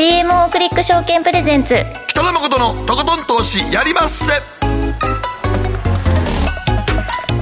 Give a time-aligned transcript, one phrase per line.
[0.00, 1.74] GMO クリック証券プレゼンツ。
[2.08, 4.32] 北野誠のとことん投資やりまっせ。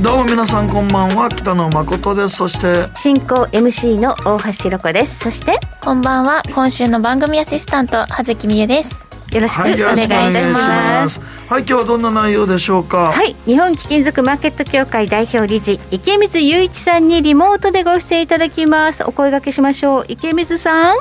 [0.02, 2.34] どうも皆さんこんばんは北野誠です。
[2.34, 5.20] そして進行 MC の大橋ろ子です。
[5.20, 9.04] そしてこんばんは今週の番組アシスタント葉月美優です。
[9.30, 11.20] よろしくお願いいたします。
[11.48, 13.12] はい、今日はどんな内容でしょうか？
[13.12, 19.04] はい日本貴金属マーケット協会代表理事池水雄一さんにリモートでご出演いただきます。
[19.04, 20.06] お声掛けしましょう。
[20.08, 20.96] 池水さん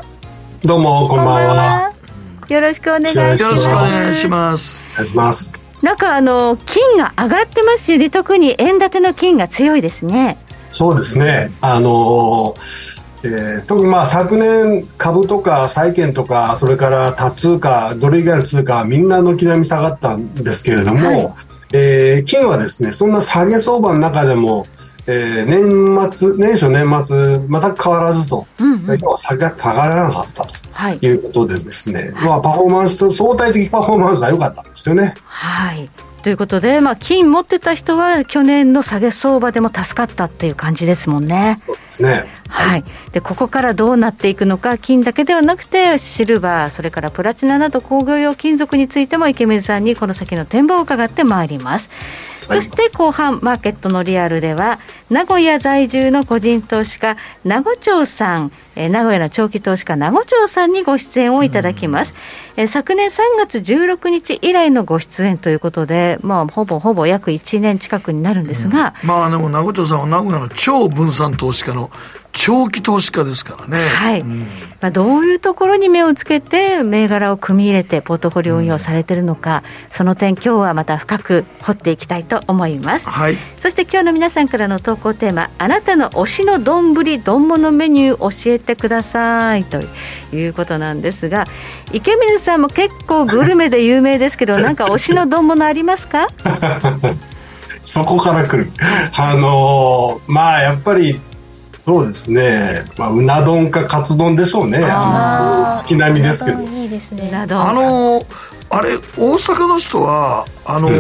[0.66, 1.94] どうもこんばんは。
[2.50, 3.42] よろしくお願いします。
[3.44, 4.86] よろしくお願いします。
[4.94, 5.54] お願いします。
[5.84, 8.10] なんかあの金が上がってますよね。
[8.10, 10.38] 特に円建ての金が強いですね。
[10.72, 11.52] そうですね。
[11.62, 21.34] あのーえー、特にまあ昨年株とか債券とかそれから多通貨ドル以外の通貨みんな軒並み下がったんですけれども、はい、
[21.74, 24.68] えー、金はですねそんな下げ相場の中でも
[25.08, 35.14] えー、年末、年初、年末、また変わらずと、うんうん、要は下が下がらなかったということでですね、はい、まあ、パフォーマンスと、相対的パフォーマンスが良かったんですよね。
[35.24, 35.90] はい。
[36.24, 41.62] ということで、まあ、金持ってた人は去年の下げ相場でも助かったっていう感じですもんね。
[41.66, 42.26] そうですね。
[42.50, 51.90] はい、でここからどうなっていくのか、金だけではなくて、シルバー、それからプラチナなど工業用金属についても池水さんにこの先の展望を伺ってまいります。
[52.48, 62.14] そして後半、マーケットのリアルでは、名古屋在住の個人投資家、名護町さん、えー、名古屋の長期投資家、名護町さんにご出演をいただきます。
[62.56, 68.94] えー、昨年3月16日以来のご出演ということで、まあ、ほぼほぼ約1年近くになるんですが。
[69.02, 71.92] うん、まあ、でも名護町さんは名古屋の超分散投資家の
[72.32, 73.88] 長期投資家ですからね。
[73.88, 74.22] はい。
[74.22, 74.48] うん、
[74.80, 83.10] まあ、どういうところに目をつけて、銘柄を組み入れて、ポートフォリオ運用されているのか、うん、その点、今日はまた深く掘っていきたいと思います。
[83.10, 83.38] はい。
[83.60, 89.80] そして今日の皆さんからの投稿テーマ、あなたの推しの丼、丼物メニュー教えてくださいと
[90.32, 91.46] いうことなんですが、
[91.92, 96.28] 池水さんも結構グルメで有名ですけど、 なんか推しの丼物ありますか？
[97.84, 98.70] そこから来る。
[99.16, 101.20] あのー、まあやっぱり
[101.88, 104.80] そうですね、まあ、うな丼かカツ丼でしょうね。
[105.78, 106.62] 月並みですけど。
[106.62, 107.32] いいですね。
[107.34, 108.26] あの
[108.70, 110.92] あれ大阪の人はあの、う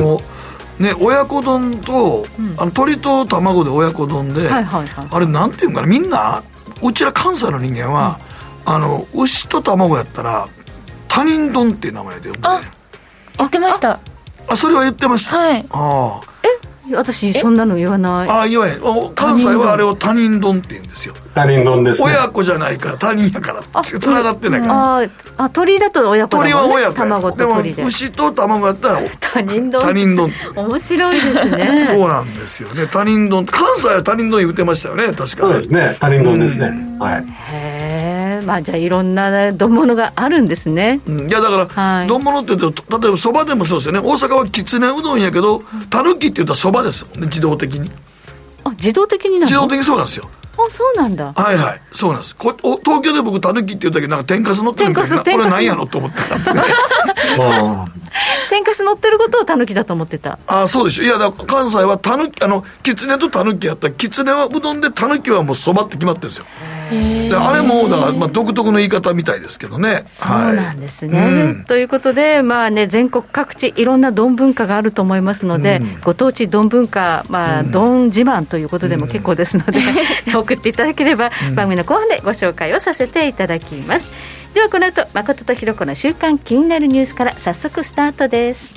[0.81, 5.87] ん、ね親子丼と、うん、あの鶏と卵で親子丼で、はいはいはい、あれなんていうんかな？
[5.87, 6.41] みんな
[6.81, 8.17] うちら関西の人間は、
[8.65, 10.47] うん、あの牛と卵やったら
[11.09, 12.47] 他人丼っていう名前で呼んで。
[13.39, 13.99] 言ってました。
[14.47, 15.37] あそれは言ってました。
[15.37, 15.65] はい。
[15.69, 16.36] ああ
[16.93, 18.29] 私そんなの言わない。
[18.29, 18.79] ああ言わへん。
[19.15, 21.13] 関西はあれを他人丼って言うんですよ。
[21.33, 24.97] 他人丼です、ね、親子じゃないから他人やからつながってないから。
[24.99, 27.81] ああ鳥だと親子だもん、ね、鳥は親子卵と鳥で。
[27.81, 29.81] も牛と卵やったら他人丼。
[29.81, 30.31] 他人丼。
[30.55, 31.85] 面白いですね。
[31.87, 32.87] そうなんですよね。
[32.87, 33.45] 他人丼。
[33.45, 35.97] 関西は他人丼言ってましたよね確かそうですね。
[35.99, 37.25] 他人丼ですね、はい。
[37.51, 43.99] へえまあじゃあいろんな丼物があるんですね、うん、いやだから、はい、丼物って言うと例えばそばでもそうですよね。
[43.99, 47.91] 大阪はきつねうどんやけどたぬきって言ったらそばですもんね自動的に。
[48.63, 50.29] あ自動的にな自動的にそうなんですよ。
[50.59, 51.33] あそうなんだ。
[51.33, 51.81] はいはい。
[51.93, 52.35] そうなんです。
[52.35, 55.19] こ東京で僕たぬきって言ったけどなんか天かす乗ってるみたいな。
[55.19, 56.65] これ何やろと思ったら
[58.49, 60.39] 天かす乗ってることをたぬきだと思ってた。
[60.47, 61.03] あそうでしょ。
[61.03, 66.45] いやだ関西はたぬきあのきつねとたぬきやったらきつねはうどんでたぬきはもうそばって決まってるんですよ。
[66.86, 70.05] であれもだからまあ独特の言い方みたいですけどね。
[70.07, 79.79] そうなんですね、はいうん、ということでまあね全国各地いろんな丼文化があると思いますので、うん、ご当地丼文化まあ丼、自慢ということでも結構ですので、
[80.33, 84.11] 送っていただければ番組の後半でご紹介をさせていただきます。
[84.53, 88.75] ではこの後誠とひろ子の週刊気になるニュースから早速スタートです。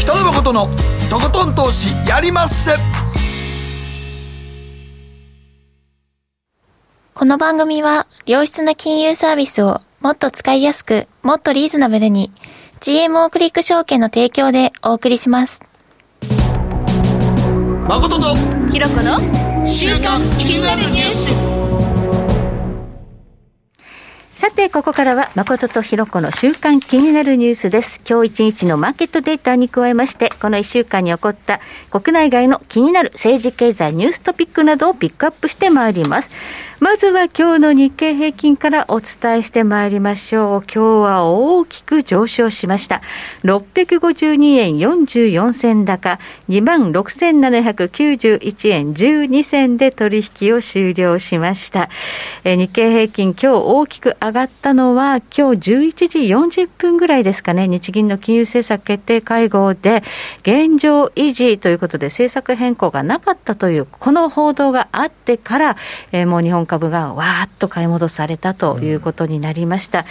[0.00, 0.66] 北野誠の
[1.10, 3.03] とことん投資やりまっせ
[7.24, 12.30] この番組は良質な金融サービスをもっと使いやすくもっとリーズナブルに
[12.80, 15.62] GMO クリック証券の提供でお送りします
[17.88, 18.34] 誠と
[18.70, 21.64] ひろこの週刊気になるニュース
[24.44, 28.00] さて、ここからは、誠とひろこの週間気になるニュースです。
[28.06, 31.60] 今日一日のマーケットデータに加えまして、この一週間に起こった
[31.90, 36.30] 国内外の気になる政治経済ニューストピックなどをピックアップしてまいります。
[36.84, 40.62] まずは今日の日経平均からお伝えしてまいりましょう。
[40.64, 43.00] 今日は大きく上昇しました。
[43.42, 46.18] 652円44銭高、
[46.50, 51.88] 26,791円12銭で取引を終了しました。
[52.44, 60.02] え日経平均今日大きく上がったのは今日11時40分ぐらいですかね、日銀の金融政策決定会合で
[60.42, 65.78] 現状維持ということで政策変更がなかったというこの報道があってから、
[66.12, 70.00] え、もう日本株がわーっと買い戻されたということになりました。
[70.00, 70.04] うん、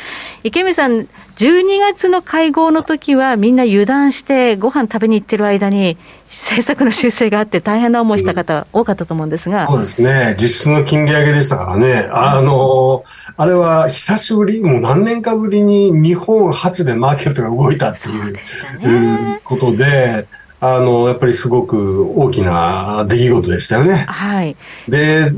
[0.45, 0.91] 池見さん、
[1.37, 9.67] 12月の会合の時はみんな油断してご飯食べに行ってる間に政策の修正があって大変な思いした方多かったと思うんですが。
[9.67, 10.35] そうですね。
[10.39, 12.09] 実質の金利上げでしたからね。
[12.11, 13.03] あの、
[13.35, 20.27] あれは久しぶり、もう何年かぶりに日本初でマーケットが動いたっていう、ね、ことで、
[20.61, 24.05] あの、やっぱりすごく大きな出来事でしたよね。
[24.07, 24.55] はい。
[24.87, 25.33] で、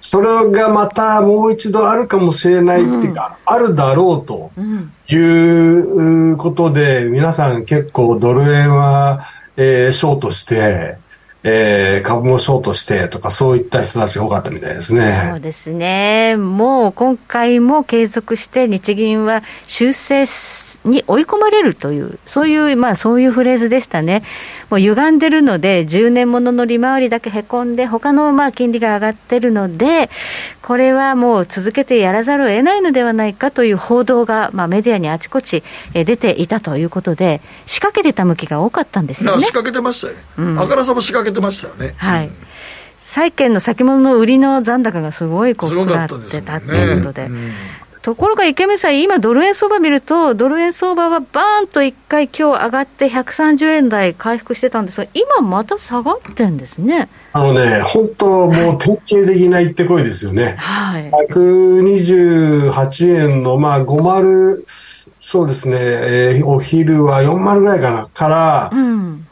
[0.00, 4.50] それがまたもう一度あるかもしれないっていうか、うん、あるだろうと
[5.08, 9.20] いうことで、皆さん結構ドル円は、
[9.56, 10.96] えー、ショートして、
[11.42, 15.28] えー、株もショートしてとか、そういった人たちが多かったみたいですね。
[15.30, 16.36] そうですね。
[16.36, 20.26] もう今回も継続して日銀は修正
[20.84, 24.22] に追い込まれるという、そういう、まあそういうフレーズでしたね。
[24.70, 30.10] もう歪んでるので、10年ものの利回りだけへこんで、他のまあ金利が上がってるので、
[30.62, 35.62] これはもう続けてやらざるを得ないのではないかという報道が、まあメディアにあちこち
[35.92, 39.44] 出ていたということで、仕掛けてた向きが多かったんですよね。
[39.44, 40.20] 仕掛けてましたよね。
[40.38, 41.94] うん、あからさも仕掛けてましたよね。
[41.96, 42.26] はい。
[42.26, 42.34] うん
[43.10, 47.28] 債券の先物の売りの残高がすごいこう、下ってたっていうことで、
[48.02, 57.10] ところが池見さん、今、ドル円相場見ると、ドル円相場はバーンと1回、今日上がって130円台回復してたんですが、今、また下がってんですね。
[57.34, 60.56] あのね、本当、もう典型的な行ってこいですよね。
[60.58, 64.64] はい、128円の、まあ、50、
[65.20, 68.70] そうですね、えー、お昼は40ぐらいかな、から、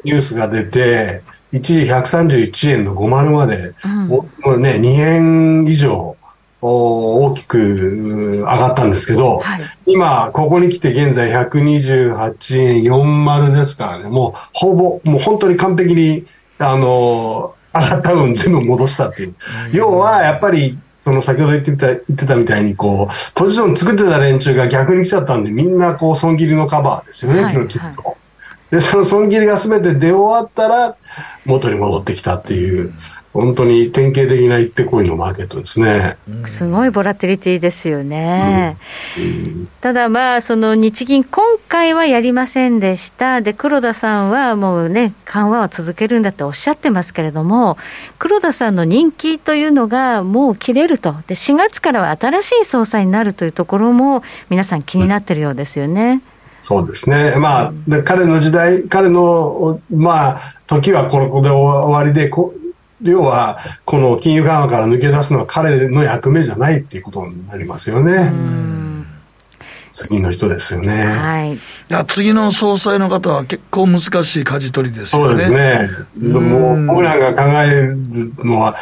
[0.05, 1.23] ニュースが出て、
[1.53, 6.18] 一時131円の50まで、うん、もうね、2円以上、
[6.61, 16.25] 大きく上がったんですけど、はい、今、ここに来て現在128円40ですからね、もうほぼ、もう本当に完璧に、
[16.59, 19.35] あの、上がった分全部戻したっていう。
[19.73, 28.17] 要は、やっぱり、その先ほど言ってた言ってたみたいに、こう、ポジション作ってた連中が逆に来ちゃったんで、みんなこう、損切りのカバーですよね、昨日きっと。
[28.71, 30.97] で、その損切りが全て出終わったら、
[31.45, 32.93] 元に戻ってきたっていう。
[33.33, 36.17] 本当に典型的な行ってこいのマーケットですね。
[36.49, 38.79] すごいボラティリティですよね。
[39.17, 43.41] うんうん、ただまあ、その日銀、今回はやりませんでした。
[43.43, 47.77] で、黒田さんはもうね、緩和は続けるんだっておっしゃってますけれども、
[48.19, 51.15] 黒田さんの人気というのがもう切れると。
[51.27, 56.11] で、4月からは新しい総裁になるというところも、皆さん気になってるようですよね。
[56.11, 56.23] うん
[56.61, 57.37] そうですね。
[57.39, 62.53] まあ、で彼の時代、彼の、まあ、時はここで終わりで、こ
[63.03, 68.33] 要は、この金融緩和から抜け出すのは彼の役目じゃないっていうことになりますよね。
[69.93, 71.03] 次の人ですよね。
[71.03, 71.55] はい。
[71.55, 71.59] い
[71.89, 75.31] や、次の総裁の方は結構難しい舵取りですよね。
[75.31, 75.89] そうですね。
[76.17, 77.99] もう、僕らが考える
[78.45, 78.77] のは、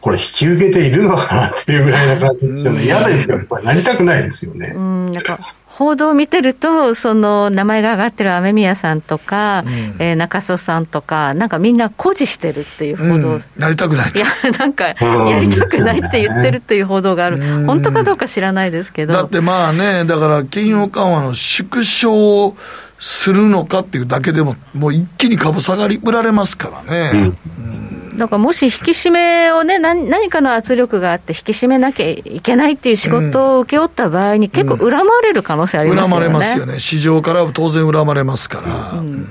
[0.00, 2.84] これ引き受けているのかなっていうぐらいな感じですよね。
[2.84, 3.38] 嫌ですよ。
[3.38, 4.72] やっぱりなりたくないですよね。
[4.74, 14.26] うん、なんか報道を見てると、その名前が挙がってる雨宮さんとか、うん、えー、中曽さんとか、なんかみんな誇示してるっていう報道、うん、なりたくないいや、
[14.58, 14.94] なんか、や
[15.40, 19.14] りたくないって言ってるっていう報道がある、うん、本当かどうか知らないですけど。
[19.14, 22.56] だってまあね、だから金融緩和の縮小
[23.00, 27.34] するのかっていうだけでも、もう一気に株下がり売られますからね。
[27.58, 38.98] うんだからもし引き締めをね何、何かの圧力があって、引き締めなきゃいけないっていう仕事を請け負った場合に、結構恨まれる可能性ありますよね、恨まれますよね、市場からは当然恨まれますから。
[38.98, 39.26] うん。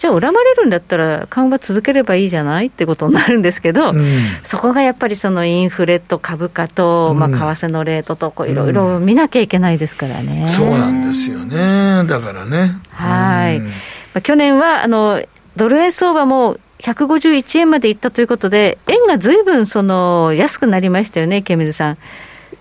[0.00, 4.04] じゃあ、恨まれるんだったら、緩和続ければいいじゃないってことになるんですけど、うん、
[4.44, 12.78] そこがやっぱりそのインフレと株価と、まあ、為替のレートと、いろいろ見なきゃいけないですからね、うん、そうなんですよね、だからね。
[12.90, 13.72] はい、うん、ま
[14.14, 15.22] あ、去年はあの
[15.56, 21.98] ドル円相場も151円までいったということで、円がずいぶんその安くなりましたよね、池水さん。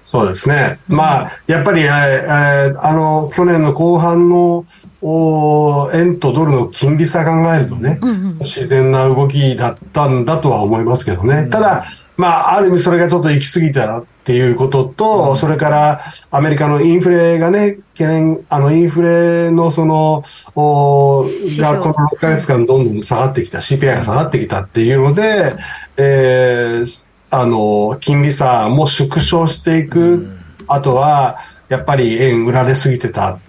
[0.01, 0.79] そうですね。
[0.87, 4.65] まあ、やっぱり、えー、あの、去年の後半の
[5.01, 11.43] お円とドルの金利差考えるとね、うんうん、自然な動きだったんだとは思いますけどね。
[11.43, 11.85] うん、ただ、
[12.17, 21.23] まあ、ある意味それがちょっと行き過ぎたっていうことと、それからアメリカのインフレがね、懸念、あの、インフレのその、お
[21.57, 25.55] がこの6ヶ月間どんどん下がってきた、CPI が下がってきたっていうので、
[25.97, 30.29] えー、あの、金利差も縮小していく、
[30.67, 33.39] あとは、やっぱり円売られすぎてた。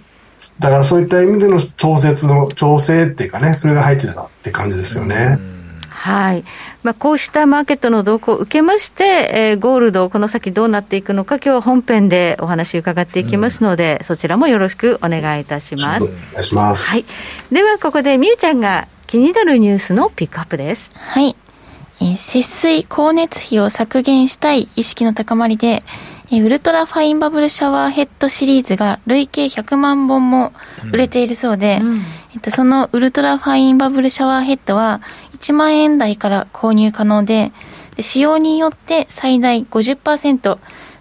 [0.61, 5.39] だからそういった意味での調節の、調整っていうかね、それが入ってたって感じですよね。
[6.00, 6.45] はい
[6.83, 16.04] まあ、こうしたマーケットの動向を受けまして、えー、ゴールド、この先どうなっていくのか、今日は本編でお話伺っていきますので、うん、そちらもよろしくお願いいたします。
[16.04, 16.90] お願いします。
[16.90, 17.04] はい、
[17.52, 20.90] では、ここでみゆちゃんが気になるニュースのピックアップです。
[20.95, 21.37] はい。
[22.00, 25.85] えー、節水光熱費を削減したい意識の高まりで、
[26.30, 30.54] えー、ウルトラファインバブルシャワーヘッドシリーズが累計100万本も
[30.92, 32.02] 売れているそうで、うん、
[32.35, 35.02] えっと、そのウルトラファインバブルシャワーヘッドは
[35.40, 37.52] 1万円台から購入可能で、
[37.97, 40.59] で使用によって最大50%、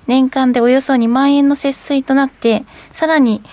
[0.07, 3.43] 年間でおよそ2万円の節水となって、さらに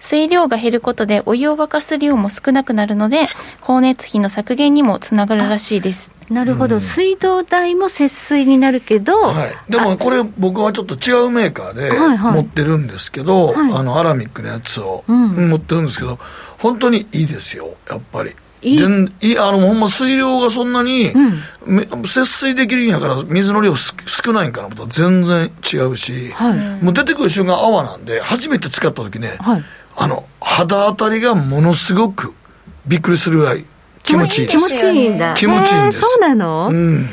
[0.00, 3.26] 水量が減ることでお湯を沸かす量も少なくなるので、
[3.62, 6.12] 光熱費の削減にもつながるらしいです。
[6.30, 13.54] なるほど、うん、水道代も節水になるけど、はい、でもこれ僕はちょっと違うメーカーで持ってるんですけど、はい。
[13.54, 16.18] はい、あのアラミックのやつを持ってるんですけど、
[16.58, 18.34] 本当にいいですよやっぱり。
[18.60, 29.64] いいいあのほんま水量がそんなに、うん、節水できるんやから水の量少ないんかなと全然違うし、はい、もう出てくる瞬間泡なんで初めて使った時ね、はい、
[29.96, 32.34] あの、肌当たりがものすごく
[32.86, 33.64] びっくりするぐらい
[34.02, 34.68] 気持ちいいです。
[34.68, 35.34] 気持ちいいんだ。
[35.34, 36.00] 気持ちいいんです。
[36.00, 36.68] そうなの？
[36.70, 37.10] うん。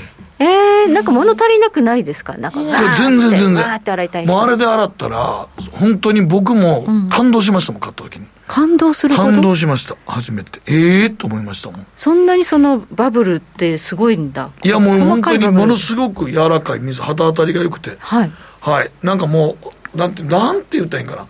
[0.85, 2.37] えー、なんか物足りなくないですか？
[2.37, 2.59] なんか、
[2.93, 4.25] 全然全然。
[4.27, 8.25] もうあれで洗ったら、本当に僕も感動しましたもん、買った時に。
[8.47, 10.61] 感動する感動しました、初めて。
[10.67, 11.87] ええー、と思いましたもん。
[11.95, 14.49] そんなにそのバブルってすごいんだ。
[14.63, 17.97] いや、もう本当にものすごく柔らかい水、肌当たりが良くて。
[17.99, 18.31] はい。
[18.61, 18.91] はい。
[19.01, 19.57] なんかも
[19.93, 21.25] う、なんて、なんて言ったらいいんかな。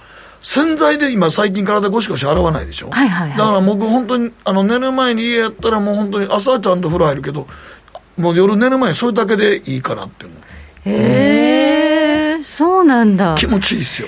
[0.48, 7.48] 洗剤で今最近体ゴシゴシ洗わないでしょ、はいはいはい、だから僕本当にあの寝る前に家やったらもう本当に朝はちゃんと風呂入るけど
[8.18, 10.38] もう夜寝る前にそれだけでいいかなって思う。
[10.90, 13.36] へえー、そうなんだ。
[13.38, 14.08] 気持ちいいですよ。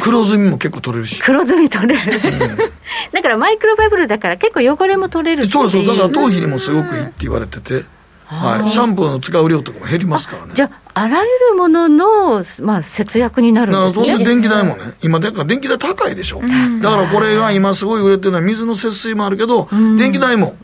[0.00, 1.22] 黒ずみも結構取れるし。
[1.22, 2.56] 黒ずみ取れる、うん、
[3.12, 5.86] だからマイクロバブルだから結構汚れも取れるそうそう。
[5.86, 7.84] だから頭皮にもすごくいいって言われてて。
[8.26, 10.52] はい、シャンプーの使う量とかも減りますからね。
[10.54, 14.06] じゃああらゆるものの、まあ、節約になるんですね。
[14.06, 20.56] そんな電気代もね今だから電気代高いでしょ、うん、だからこれが今すごい売れてるのは水の節水もあるけど、うん、電気代も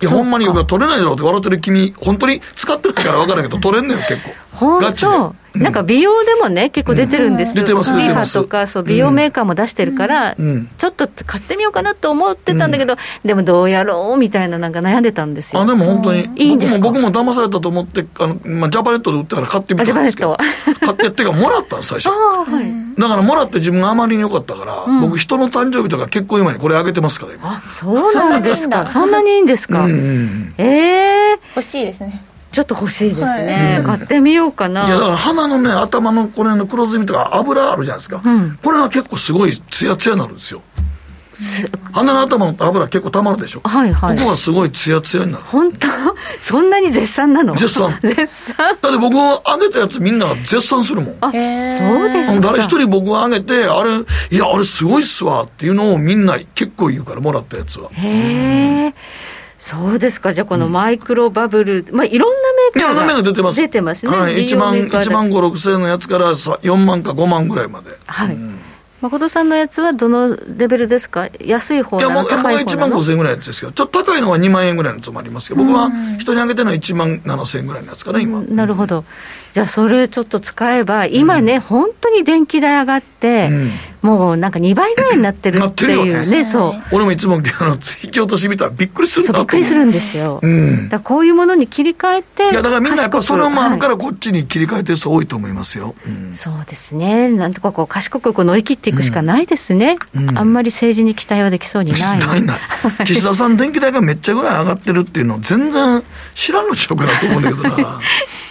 [0.00, 4.30] いやほんまに取れないだろうって笑ってる君本当に使ってないから分からんけど取れんのよ結構。
[4.52, 4.94] 本
[5.49, 7.48] 当なんか美容でもね、結構出てるんです。
[7.48, 15.60] よ、出てますリーファとかそう美容メーカーも出してるから、ちょっと買ってみようかなと思ってたんだけど、でもどうやろうみたいな、なんか悩んでたんですよ。
[15.60, 20.36] あでも本当に、いいんです僕も騙されたと思って、あのまあ、ジャパネットで売ってから買ってみたんですけど、
[20.80, 22.10] 買ってってか、もらったの、最初。
[22.10, 22.44] は
[22.96, 27.50] い、だからもらって自分があまりに良かったから、僕、人の誕生日とか結婚祝いにこれあげてますから、今。
[27.54, 29.84] あそうなんですか、そんなにいいんですか？
[29.84, 32.22] うんうん、ええー、欲しいですね。
[32.52, 34.86] ちょっと欲しいですね、はい、買ってみようかな。
[34.86, 38.20] いや、だから鼻のね、頭のこれの黒ずみとか油あるじゃないですか。
[38.24, 40.62] うん、これは結構すごいツヤツヤになるんですよ。
[41.92, 43.62] 鼻の頭の油結構たまるでしょ。
[43.64, 44.16] はいはい。
[44.16, 45.44] ここがすごいツヤツヤになる。
[45.44, 45.86] 本当？
[46.42, 47.54] そんなに絶賛なの？
[47.54, 47.98] 絶賛。
[48.02, 48.56] 絶賛？
[48.82, 51.16] だって僕あげたやつみんなが絶賛するもん。
[51.20, 51.32] あ、そう
[52.12, 52.40] ですか。
[52.40, 53.90] 誰一人僕があげて、あれ、
[54.30, 57.88] いや、あれすごいっすわっていうのをみんな結構言うから、もらったやつは。
[57.92, 58.94] へえ。
[59.60, 63.60] そうですか、じゃあ、このマイクロバブル、うん、まあ、いろんなメーカーがいろんなメーカー出てます。
[63.60, 64.16] 出てますね。
[64.16, 67.96] はい、1万、1万5、6千円のやつから4万か5万ぐらいまで。
[68.06, 68.34] はい。
[68.34, 68.58] うん
[69.02, 71.26] 誠さんのやつはどのレベルですか？
[71.40, 72.12] 安い方なの？
[72.12, 78.42] いや、僕は1万5千円ぐらいのやつですけど、ちょっと高いのは2万円ぐらいのやつもありますけど、僕は人にあげてるのは1万7千円ぐらいのやつかな、今。
[78.42, 79.06] なるほど。
[79.52, 83.70] じゃあ、それちょっと使えば、今ね、うん、本当に電気代上がって、うん、
[84.02, 86.82] もうなんか2倍ぐらいになってるっていうね、ねそう。
[86.92, 90.40] 俺もいつもあの引き落とし見たらびっくりするなびっくりするんですよ。
[90.42, 95.94] うん、だこういうものに切り替えて、いや、だからみんなやっぱそれもあるからこっちに切り替えてる人多いと思いますよ。
[96.06, 97.28] うん、そうですね。
[97.30, 99.98] なんとかこう賢くこう乗り切っていくしかないですね。
[100.34, 102.18] あんまり政治に期待はできそうにない。
[102.26, 102.60] ないない。
[103.04, 106.02] 岸田さん電気代がめっちゃぐらい上がってるっていうの全然
[106.34, 108.00] 知らんのちゃうかなと思うんだけどな。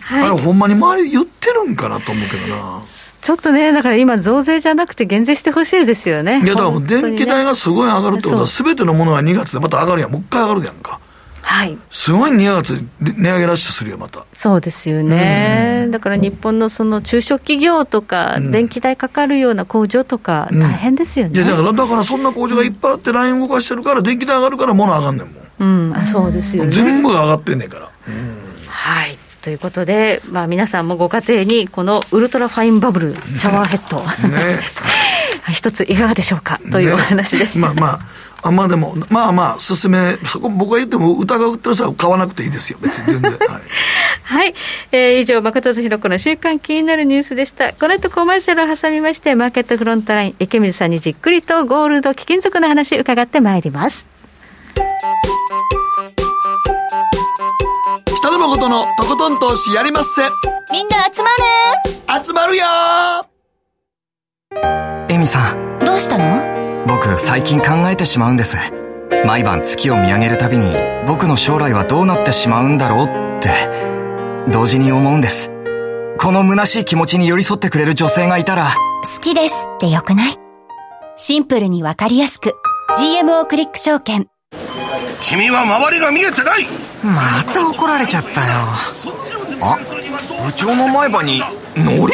[0.00, 2.82] はい、あれ、ほんまに周り言ってるんかなと思うけどな。
[3.20, 6.42] ちょっとね、だから今、増税じゃなくて減税してほしいですよね。
[6.44, 10.12] いや、だから電気代がすごい上がるってことは、すべてのものが2月でまた上がるやん。
[10.12, 11.00] もう一回上がるやんか。
[11.40, 14.26] はい、すごい2月、値上げラッシュするよ、また。
[14.34, 26.70] そうですよね、だから日本のその中小企業とか、電気代かかるような工場とか、大変ですよね、いやだからだからそんな工場がいっぱいあって、ライン動かしてるから、電気代上がるから、物上がんねんもん、うん、あそうですよね。
[26.70, 27.88] 全部が上がってんねんから。
[28.68, 34.60] はいということで、まあ、皆さんもご家庭にこのウルトラファインバブルシャワーヘッド、ね、
[35.52, 36.60] 一ついかがでしょうか？
[36.70, 43.32] というお話でした、ね、まあまああまあでも、まあまあ、進め、そこ僕が言っても疑うってる人は買わなくていいですよ、別に全然。
[43.32, 43.40] はい。
[44.22, 44.54] はい。
[44.92, 47.72] えー、以上、誠とひろ子の週刊気になるニュースでした。
[47.72, 54.06] この後コマーシャルを挟みまして、マーケットフロントライン、池水さんにじっくりとゴールド貴金属の話伺ってまいります。
[58.58, 60.22] 誠のとことん投資やりまっせ。
[60.72, 61.28] みんな集ま
[62.18, 62.24] る。
[62.24, 62.64] 集まるよ。
[65.08, 65.78] エミさん。
[65.84, 66.84] どうしたの？
[66.88, 68.56] 僕最近考えてしまうんです。
[69.24, 70.74] 毎晩月を見上げるたびに
[71.06, 73.08] 僕の将来はどうなってしまうんだろうっ
[73.40, 73.52] て
[74.50, 75.52] 同時に思うんです。
[76.18, 78.66] この虚しい気持ちに寄り添ってくれる女性がいたら
[79.14, 80.34] 好きですってよくない？
[81.16, 82.56] シンプルにわかりやすく。
[82.98, 84.26] GMO クリック証券。
[85.20, 86.66] 君は周りが見えてない
[87.02, 88.46] また怒られちゃったよ。
[89.60, 89.78] あ
[90.46, 91.42] 部長の前歯に
[91.76, 92.12] ノリ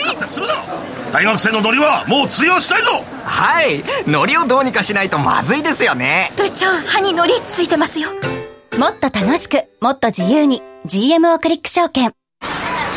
[1.13, 3.05] 大学生のノリはもう通用したいぞ。
[3.25, 6.33] はいノリをどうにかしないとまずいですよね。
[6.37, 8.11] 部長歯にノリついてますよ。
[8.79, 12.13] もっと楽しくもっと自由に GMO クリック証券。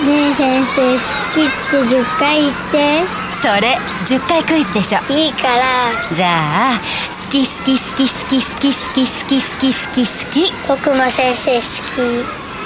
[0.06, 1.00] ねえ先生好
[1.34, 3.28] きって10回言って。
[3.42, 3.78] それ
[4.08, 5.00] 10回クイズでしょ。
[5.14, 5.64] いいから。
[6.12, 6.82] じゃあ
[7.17, 11.66] 好き好き好き好き好き好き好き好き好き好き僕も先生好き。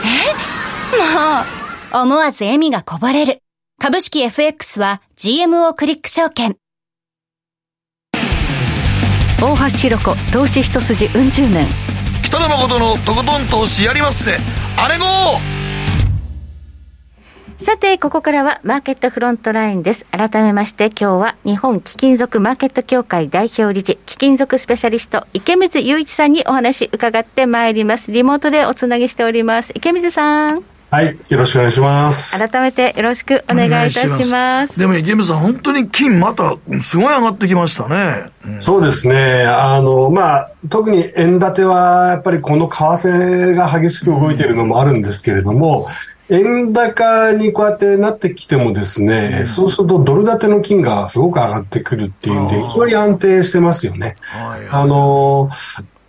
[0.04, 0.52] え？
[0.92, 3.42] もう思わず笑みがこぼれる。
[3.80, 6.58] 株式 FX は GMO クリック証券。
[9.42, 11.68] 大橋ひろ子投資一筋うん十年。
[12.24, 14.38] 北野誠のとことん投資やりまっせ。
[14.78, 15.06] あれご
[17.62, 20.04] さて、ここからはマーケットフロントラインです。
[20.10, 28.12] 改めまして、今日は日本貴金属マーケット協会代表理事、貴金属スペシャリスト、池水雄一さんにお話伺ってまいります。
[28.12, 29.74] リモートでおつなぎしております。
[29.76, 30.64] 池水さん。
[30.90, 32.36] はい、よろしくお願いします。
[32.36, 38.32] 改めてよろしくお願いいたしますでも池水さん、本当に金またすごい上がってきましたね。
[38.44, 39.46] うん、そうですね。
[39.46, 54.16] あの、まあ、特に円建てはやっぱりこの為替が激しく動いているのもあるんですけれども、うん円高にこうやってなってきてもですね、うん、そうするとドル建ての金がすごく上がってくるっていうんで、非常に安定してますよね。
[54.72, 55.50] あの、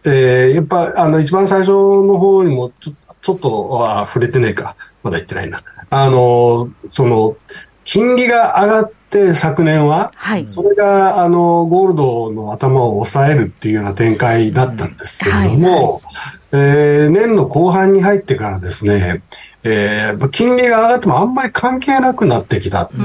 [0.07, 4.77] えー、やっぱ、あの、一番最初の方にもちょちょっとは触れてないか。
[5.03, 5.63] まだ言ってないな。
[5.91, 7.37] あの、その、
[7.85, 16.03] 金利が上がって昨年は、はい、それが、あの、ゴールドの頭を抑えるっていうような展開だったんですけれども、
[16.53, 19.23] うんはい、えー、年の後半に入ってからですね、
[19.65, 22.91] えー、金利が上がってもあんまり関係なくなってきた。
[22.91, 22.97] そ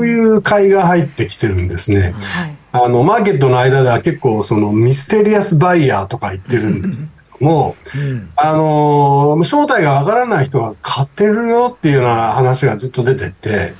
[0.00, 2.14] ういう買いが入ってきてるんですね。
[2.18, 13.74] はい、あの、マーケットの間では結構そのミステリアスバイヤーとか言ってるんですけども、うん、あの、正体がわからない人が買ってるよっていうような話がずっと出てて、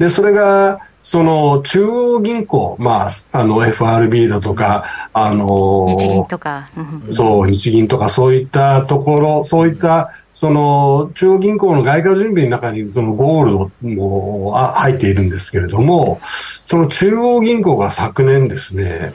[0.00, 6.70] で、それが、その中央銀行、まあ、あの FRB だとか、あの日銀とか、
[7.10, 19.12] そう、日銀とかそういったところ、そういったその中央銀行の外貨準備の中にそのゴールドも入っているんですけれども、その中央銀行が昨年ですね、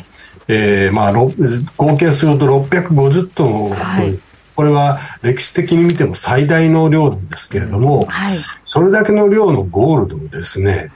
[0.47, 4.19] えー、まあ合計すると650トンはい、
[4.55, 10.91] これは歴史的に見ても最大の量なんですけれども、はい、それだけの量のゴールドをですね、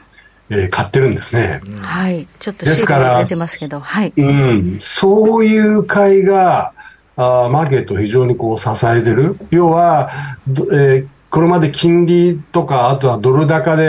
[0.50, 1.62] えー、買ってるんですね。
[1.82, 2.28] はい。
[2.39, 4.13] ちょっとですから、出てますけど、はい。
[4.15, 4.78] うん。
[4.80, 6.74] そういう買いが、
[7.17, 9.38] あマーケットを非常にこう支えてる。
[9.52, 10.10] 要は、
[10.48, 13.88] えー、これまで金利とか、あとはドル高で、え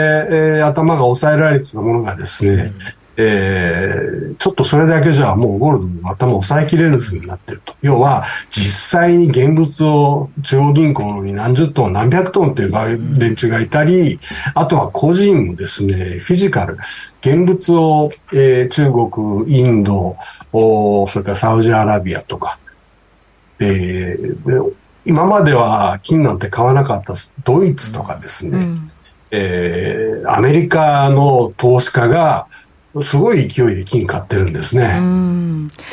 [0.61, 7.75] ー、頭が抑えられてたものがですね、うんえー、ちょっとそれだけじゃもうゴールドの頭を抑えきれるふうになってると。
[7.81, 14.19] 要は、実際に現物を中央銀行に何十トン、何百トンっていう連中がいたり、
[14.55, 16.77] あとは個人もですね、フィジカル、
[17.21, 20.15] 現物を、えー、中国、インド、
[20.53, 22.59] おそれからサウジアラビアとか、
[23.59, 24.73] えー、
[25.05, 28.91] 今までは金なんて買わなかったドイツとかですね、うん、
[29.31, 32.47] えー、アメリカの投資家が
[33.01, 34.99] すごい勢いで金買ってるんですね。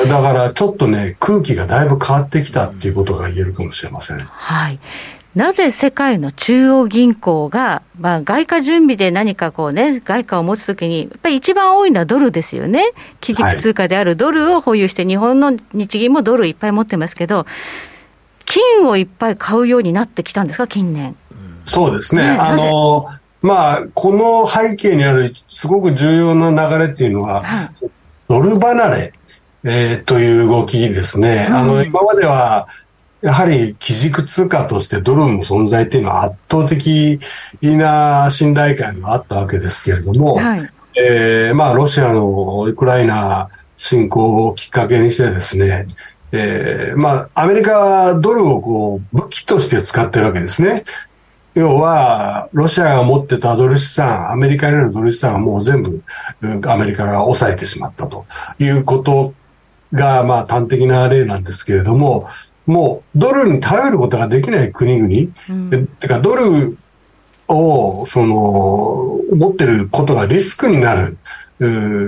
[0.09, 4.19] だからちょっとね、空気がだいぶ変わってきたっていうことが言えるかもしれません。
[4.19, 4.81] はい。
[5.35, 12.93] なぜ世界の中央銀行が、まあ、外貨準備で何かこうね、外貨を持つときに、やっぱり一番多いのはドルですよね。
[13.21, 17.47] 基軸通貨であるドルを保有して、日本の日銀もドルいっぱい持ってますけど、
[18.47, 21.15] 金をいっぱい買うようになってきたんですか、近年。
[21.65, 22.23] そうですね。
[22.23, 23.05] ねあの、
[23.41, 27.71] まあ、この背景にあるすごく重要な流れっていうのは、はい、
[28.29, 29.13] ドル離れ、
[29.65, 31.47] えー、という動きですね。
[31.49, 32.67] うん、あの、今までは、
[33.21, 37.19] やはり基軸通貨としてドルの存在っていうのは圧倒的
[37.63, 45.87] な信頼感があったわけですけれども、はい、えー、まあ、ロシアのウクライナ侵攻をきっかけにしてですね、
[46.31, 50.85] えー、まあ、アメリカはドルをこう武器として使ってるわけですね。
[51.59, 56.03] 要は、ロシアが持ってたドル資産、アメリカにあるドル資産はもう全部、
[56.69, 58.27] アメリカが抑えてしまったと
[58.61, 59.35] いうこと
[59.93, 62.27] が、まあ端的な例なんですけれども、
[62.67, 66.79] もうドルに頼ることができない国々、うん、てかドル
[67.49, 71.19] を、その、持ってることがリスクになる、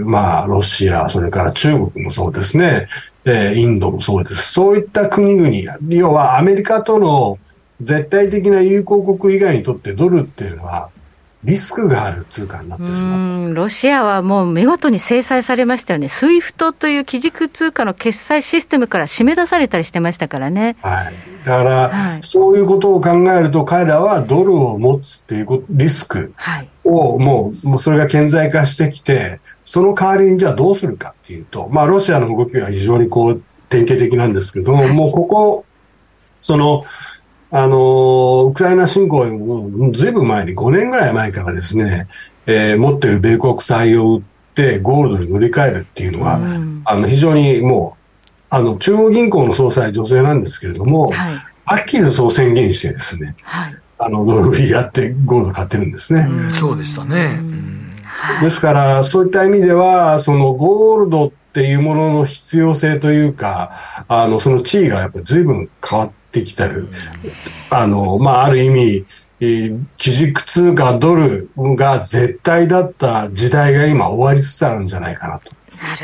[0.05, 2.87] まあ、ロシア、それから中国もそうですね、
[3.25, 4.53] えー、インドもそうです。
[4.53, 7.39] そういった国々、要はアメリカとの
[7.81, 10.91] 絶対的な友好国以外にとってドルっていうのは、
[11.43, 13.55] リスクがある通貨になってしまう。
[13.55, 20.77] ロシアはもう見事に制裁されましたよね、 SWIFT という基軸通貨の決済システムから締め出されたりしてましたからね。
[20.83, 21.15] はい、
[21.45, 26.35] だから、はい、そういうことを考えると、彼らはドルを持つっていうリスク
[26.85, 35.65] をもう、もうそれが顕在化してきて、その代わりにじゃあどうするかっていうと、まあ、ロシアの動きは非常にこう典型的なんですけども、はい、もうここ、
[36.43, 36.85] その、
[37.53, 42.07] あの、ウクライナ侵攻よりもずいぶん前に、5年ぐらい前からですね、
[42.47, 44.23] えー、持っている米国債を売っ
[44.55, 51.35] てゴールドに乗り換えるっていうのは、うん、あの、非常にもう、あの、中央銀行の総裁女性なんですけれども、はい、
[51.65, 56.27] はっきりとそう宣言してですね、はい、あの、ドル売りやってゴールド買ってるんですね。
[56.29, 57.43] うん、そうでしたね。
[58.43, 63.73] ですから、そういった意味では、そのゴールドっていうものの必要性というか、
[64.09, 66.89] あの、その地位がやっぱり随分変わってってきてる。
[67.71, 69.05] あの、まあ、ある意味、
[69.97, 75.53] 基軸通貨ドルが絶対だった時代が今終わりつつあるんじゃないかなと。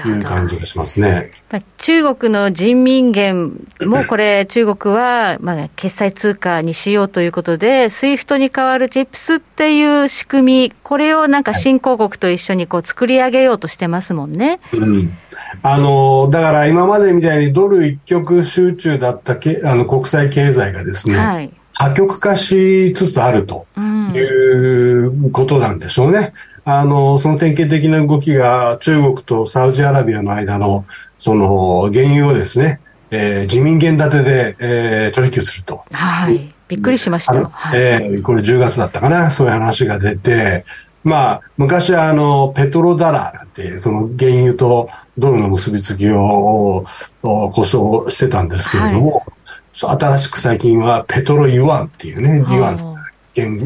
[0.08, 1.30] いう感じがしますね。
[1.78, 14.60] 中国の人民元もこれ、中国はまあ決済通貨にしようということで、 SWIFT に代わる CIPS っていう仕組み、これをなんか新興国と一緒にこう作り上げようとしてますもんね。
[14.72, 15.16] うん、
[15.62, 23.66] あのだから今までみたいにドル一極集中だったけあの国際経済がですね、はい破局化しつつあると
[24.14, 26.32] いうことなんでしょうね。
[26.68, 30.84] あの、その典型的な動きが中国とサウジアラビアの間の、
[31.16, 32.80] その、原油をですね、
[33.12, 35.84] えー、自民元建てで、えー、取引すると。
[35.92, 36.52] はい。
[36.66, 37.34] びっくりしました。
[37.34, 40.64] はい、えー、これ10月だったかな、そういう話が出て、
[41.04, 46.84] まあ、昔はあの、ペトロダラーなんて、その原油とドルの結びつきを
[47.22, 52.95] 故障してたんですけれども、はい、新しく最近はペトロユアンっていうね、ユアン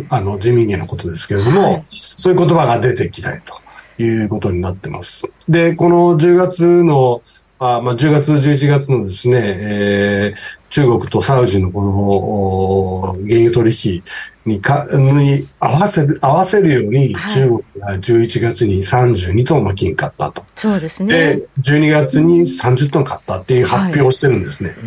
[0.08, 5.30] あの人民元のことですけれども、はい、そういう言葉が出てきたりということになってます。
[5.48, 7.22] で、この10月の
[7.62, 14.02] あまあ、10月、11月のですね、えー、中国とサウジのこの原油取引
[14.46, 20.42] にかに合わせる合わせるように、中国が11月に32トンの金買ったと。
[20.56, 21.12] そうですね。
[21.12, 24.70] で、12月に30トン買ったっていう発表をしてるんですね。
[24.70, 24.78] はい、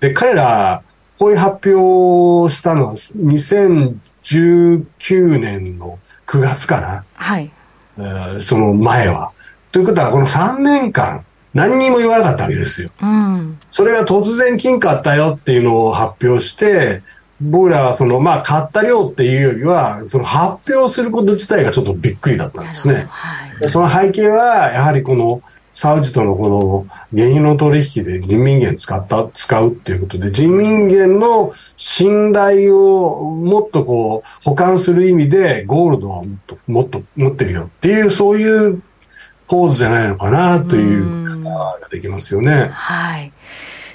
[0.00, 0.82] で、彼ら、
[1.20, 2.94] こういう発表をしたのは
[4.28, 7.04] 2019年の9月かな。
[7.14, 7.50] はい。
[7.96, 9.32] えー、その前は。
[9.72, 12.90] ということは、この3年間、何にも言わなかったわけですよ。
[13.00, 17.02] うん、それが突然金買ったよっていうのを発表して、
[17.40, 23.06] 僕らはその、まあ、買った量っていうよりは、その発表すること自体がちょっとびっくりだったんですね。
[23.08, 25.42] はい、その背景は、やはりこの、
[25.78, 26.86] サウジとのこの
[27.16, 38.82] 原油の取引で人民元使った、使うっていうことで、人民元の信頼をもっとこう、保管する意味で、ゴールドはもっと、もっと持ってるよっていう、そういう
[39.46, 42.70] ポーズじゃないのかなというができますよね。
[42.72, 43.32] はい。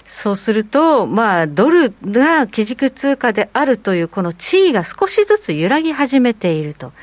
[0.05, 6.93] そうすると、まあ、ドルが基軸通貨であるという、この地位が少しずつ揺らぎ始めていると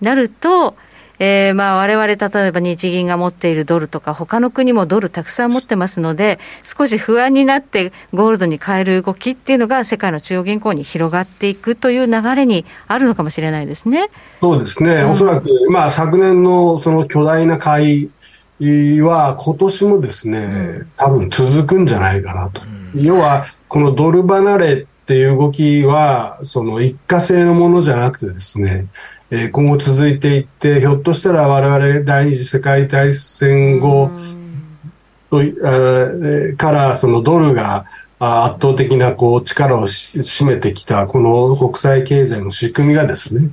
[0.00, 0.76] なると、
[1.22, 14.08] えー、まあ我々例えば日銀が持っているドルとか他の国もドルたくさん持ってますので少し不安になってゴールドに変える動きっていうのが世界の中央銀行に広がっていくという流れにあるのかもしれないですね。
[14.40, 15.02] そうですね。
[15.02, 18.08] うん、おそらく、まあ昨年のその巨大な買
[18.60, 22.62] いは今年もですね、多分続くんじゃないかなと。
[22.94, 28.86] うん、要は、このドル離れっていう動きは、その一過性のものじゃなくてですね、
[29.30, 34.10] えー、今後続いていって、ひょっとしたら我々第二次世界大戦後
[35.30, 37.84] と、えー、からそのドルが
[38.18, 43.50] 圧倒的なこう力を占めてきたこの国際経済の仕組みがですね、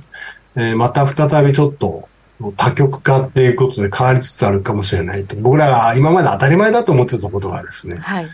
[0.56, 2.08] えー、また再びちょっと
[2.56, 5.36] 多極化っていうことで変わりつつあるかもしれないと。
[5.36, 8.28] 僕らが今まで当たり前だと思ってたことがですね、はい、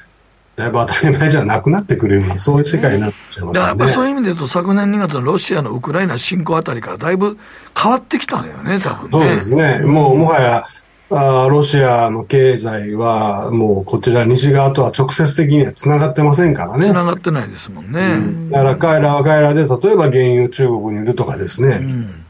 [0.56, 3.54] だいぶ当たり前じゃなくなってくるような、そういう世界になっちゃいますね。
[3.54, 7.36] だからやっぱそういう意味で言うと、昨年2月のロシアのウクライナ侵攻あたりからだいぶ
[7.76, 9.10] 変わってきたのよね、多分ね。
[9.10, 9.80] そうですね。
[9.80, 10.64] もうもはや、
[11.10, 16.86] あロシアの経済は、もうこちら西側とは直接的にはつながってませんからね。
[16.86, 18.00] つながってないですもんね。
[18.00, 22.24] うん、だから彼らは彼らで、例えば原油中国に売るとかですね、うん、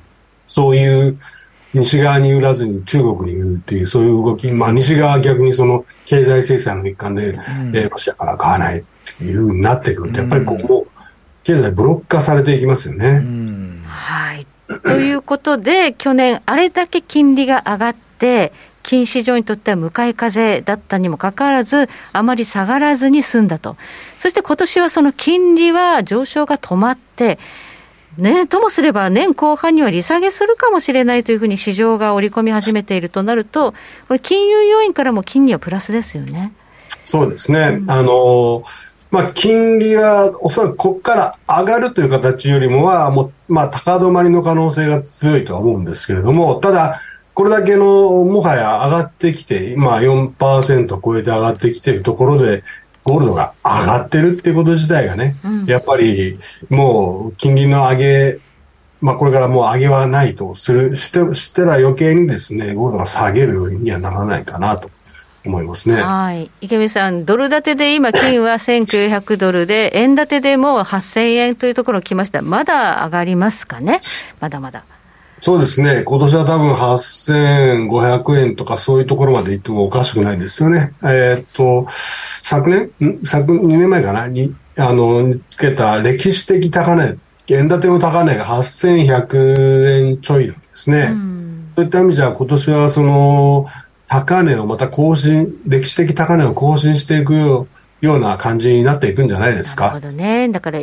[0.47, 1.19] そういう
[1.75, 8.85] 西側に売らずに中国に売るっていう、そういう動き、まあ西側は逆にその経済制裁の一環で、うん、えー、ロシアから買わないっ
[9.19, 10.87] ていうふうになってくると、やっぱりここ、
[11.43, 13.23] 経済ブロック化されていきますよね。
[13.87, 14.47] はい。
[14.83, 23.77] ということで、去年、あれだけ金利が上がって、金市場にとっては向かい風だったにもかかわらず、あまり下がらずに済んだと。
[24.19, 27.39] そして今年はその金利は上昇が止まって、
[28.19, 33.73] ね、ともすれば年後半には利下げするかもしれないというふうに市場が織り込み始めているとなると、
[34.09, 36.53] これ金融要因からも金利はプラスですよね。
[37.05, 37.79] そうですね。
[37.81, 38.63] うん、あの
[39.11, 47.01] まあ、金利はおそらくここから上がるという形よりもは、もう、まあ、高止まりの可能性が強いとは思うんですけれども、ただ、
[47.33, 52.65] これだけの、もはや上がってきて、今4%超えて上がってきているところで、
[53.05, 56.39] ゴールドが上がってるっていうこと自体がね、うん、やっぱり
[56.71, 58.39] もう金利の上げ、
[59.01, 64.91] まあこれからもう上げはないとする、して、したら余計にですね、ゴールドが下げるにはならないかなと。
[65.47, 66.01] 思いますね。
[66.01, 66.51] はい。
[66.61, 72.41] 池見さん、ドル建てで今、金は 1900ドルで、円建てでもう8000円というところ来ました。
[72.41, 74.01] まだ上がりますかね？
[74.41, 74.85] まだまだ。
[75.45, 76.05] そうですね。
[76.07, 80.95] 今年は多分8500円とかそういうところまで行ってもおかしくないですよね。
[81.03, 82.85] えー、っと、昨年？
[83.07, 83.27] ん？
[83.27, 84.27] 昨2年前かな？
[84.27, 87.19] に、あの、つけた歴史的高値、
[87.51, 91.15] 円建ての高値が8100円ちょいなんですね。
[91.77, 93.67] そういった意味じゃ今年はその
[94.07, 97.69] 高値をまた更新、歴史的高値を更新していくよ
[98.01, 99.89] うな感じになっていくんじゃないですか。
[99.89, 100.49] なるほどね。
[100.49, 100.81] だから、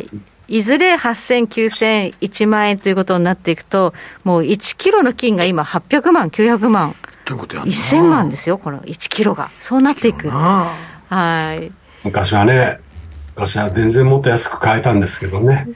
[0.52, 6.94] いずれ8000、9000、1万円ということになっていくと、もう1キロの金が今800万、900万。
[7.24, 9.50] ということや1000万ですよ、この1キロが。
[9.58, 10.28] そうなっていく。
[10.28, 11.72] はい。
[12.04, 12.80] 昔はね、
[13.34, 15.66] 昔は全然もっと安く買えたんですけどね。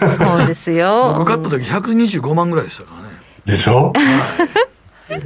[0.00, 1.12] うん、そうですよ。
[1.18, 3.08] 僕買った時125万ぐらいでしたからね。
[3.44, 5.22] でしょ、はい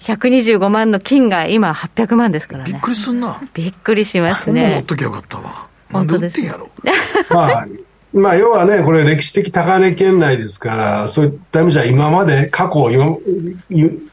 [0.00, 2.72] 125万の金が今800万ですからね。
[2.72, 3.40] びっくりすんな。
[3.54, 4.74] びっくりしますね。
[4.76, 5.68] 持っときゃよかったわ。
[5.92, 6.40] 本当です。
[7.30, 7.66] まあ、
[8.12, 13.16] まあ、要はね、これ歴史的高値圏内ですから、そういった意味じゃ今まで過去、今、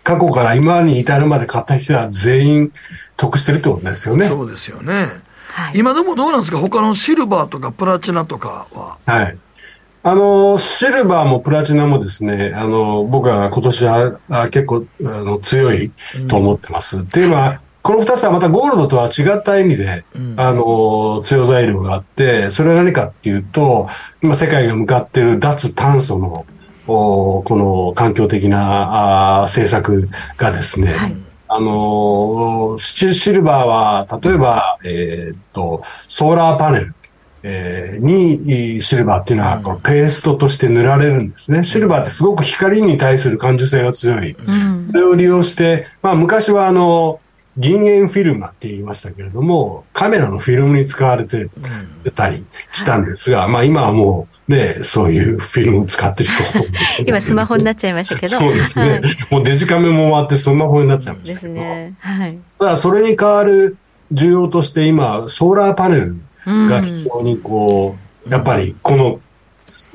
[0.04, 2.72] 過去から今に至るまで買った人は全員
[3.16, 4.26] 得してるってことですよね。
[4.26, 5.08] そうですよね。
[5.48, 6.60] はい、今でもどうなんですか？
[6.60, 8.98] 他のシルバーとかプラチナとかは。
[9.08, 9.38] はい。
[10.04, 14.20] あの、シルバーもプラチナもですね、あの、僕は今年は
[14.52, 15.92] 結構あの強い
[16.30, 16.98] と思ってます。
[16.98, 23.88] うん、っていうのは、この二つはまたゴールドとは違った意味で、うん、あの、強材料があって、それは何かっていうと、
[24.22, 26.46] 今世界が向かっている脱炭素の、
[26.86, 31.16] おこの環境的なあ政策がですね、はい、
[31.48, 36.94] あのシルバーは、例えば、えー、っと、ソーラーパネル。
[37.44, 41.64] えー、にシルバーっていうのはこのペーストとして塗られるんですね。
[41.64, 44.32] シルバーってすごく光に対する感受性が強い。
[44.32, 47.22] うん、それを利用して、まあ昔はあの、
[47.58, 51.50] 銀塩フィルムって言いましたけれども、カメラのフィルムに使われて
[52.16, 58.38] たりしたんですが、うん、まあ今はもうね、そういうフィルムを使ってる人ほとんど今スマホになっちゃいましたけど。
[58.38, 58.90] そうですね。
[58.90, 61.54] はい、もうデジカメも終わってスマホになっちゃいましたけど。
[61.54, 61.96] ですね。
[62.00, 62.38] はい。
[62.60, 63.76] ただそれに代わる
[64.14, 66.16] 需要として今、ソーラーパネル
[66.46, 67.96] が非常にこ
[68.28, 69.20] う、やっぱりこの、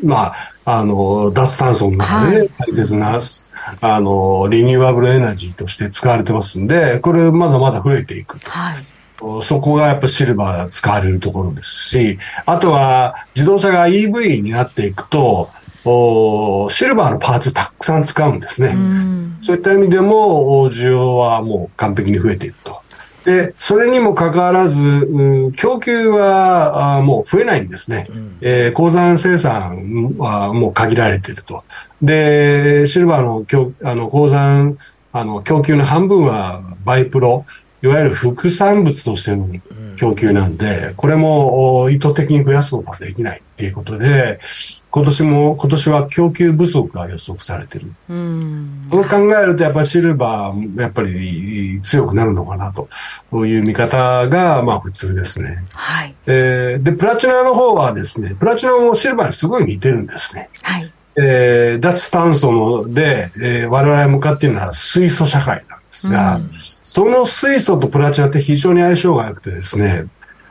[0.03, 3.20] まあ、あの、脱炭素の中で大切な、はい、
[3.81, 8.51] あの、リニューアブルエナジーとして使われてますんで、これまだまだ増えていくと。
[8.51, 8.75] はい
[9.40, 15.48] そこがやっぱシルバーが使われるところですし、あとは自動車が EV になっていくと、
[15.85, 18.75] おシルバーのパーツたくさん使うんですね。
[19.40, 22.82] そういった意味でも、需要はもう完璧に増えていくと。
[23.24, 28.06] で、それにもかかわらず、供給はあもう増えないんですね。
[28.11, 31.64] うん、えー、鉱山生産はもう限られていると。
[32.00, 34.76] で、シルバーの供あの鉱山
[35.12, 37.44] あの供給の半分はバイプロ、
[37.82, 39.48] いわゆる副産物としての
[39.96, 44.40] 供給なんで、これも意図的に増やすことはできないっていうことで、
[44.90, 47.92] 今年も、今年は供給不足が予測されてる。
[48.11, 48.88] うん。
[48.90, 52.88] そう考えると、やっぱりシルバー、やっぱり強くなるのかなと
[53.46, 55.64] いう見方が、まあ普通ですね。
[55.70, 56.14] はい。
[56.26, 60.50] えー、で、プラチナの方はですね、プラチナもシルバーにすごい似てるんですね。
[60.62, 60.92] はい。
[61.16, 66.50] えー、脱炭素ので、えー、我々向かっているのは水素社会なんですが、うん、
[66.94, 70.09] その水素とプラチナって非常に相性が良くてですね、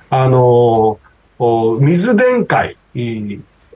[0.10, 0.97] あの、
[1.38, 2.77] 水電解、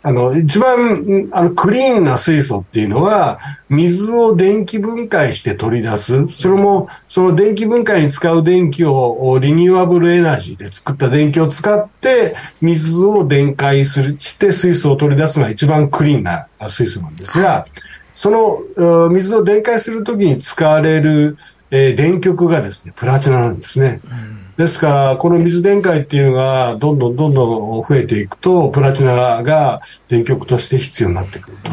[0.01, 3.37] あの、一番、あの、クリーンな水素っていうのは、
[3.69, 6.27] 水を電気分解して取り出す。
[6.27, 17.67] それも、その電気分解に使う電気を、リニューアブルエナジーで作った電気を使って、水を電解する、して水素を取り出すのが一番クリーンな水素なんですが、
[18.15, 21.37] その、水を電解するときに使われる、
[21.71, 24.01] えー、電極がですね、プラチナなんですね。
[24.05, 31.71] うんですから、この水電解っていうのがどんどんどんどん増えていくと、プラチナが電極として必要になってくると。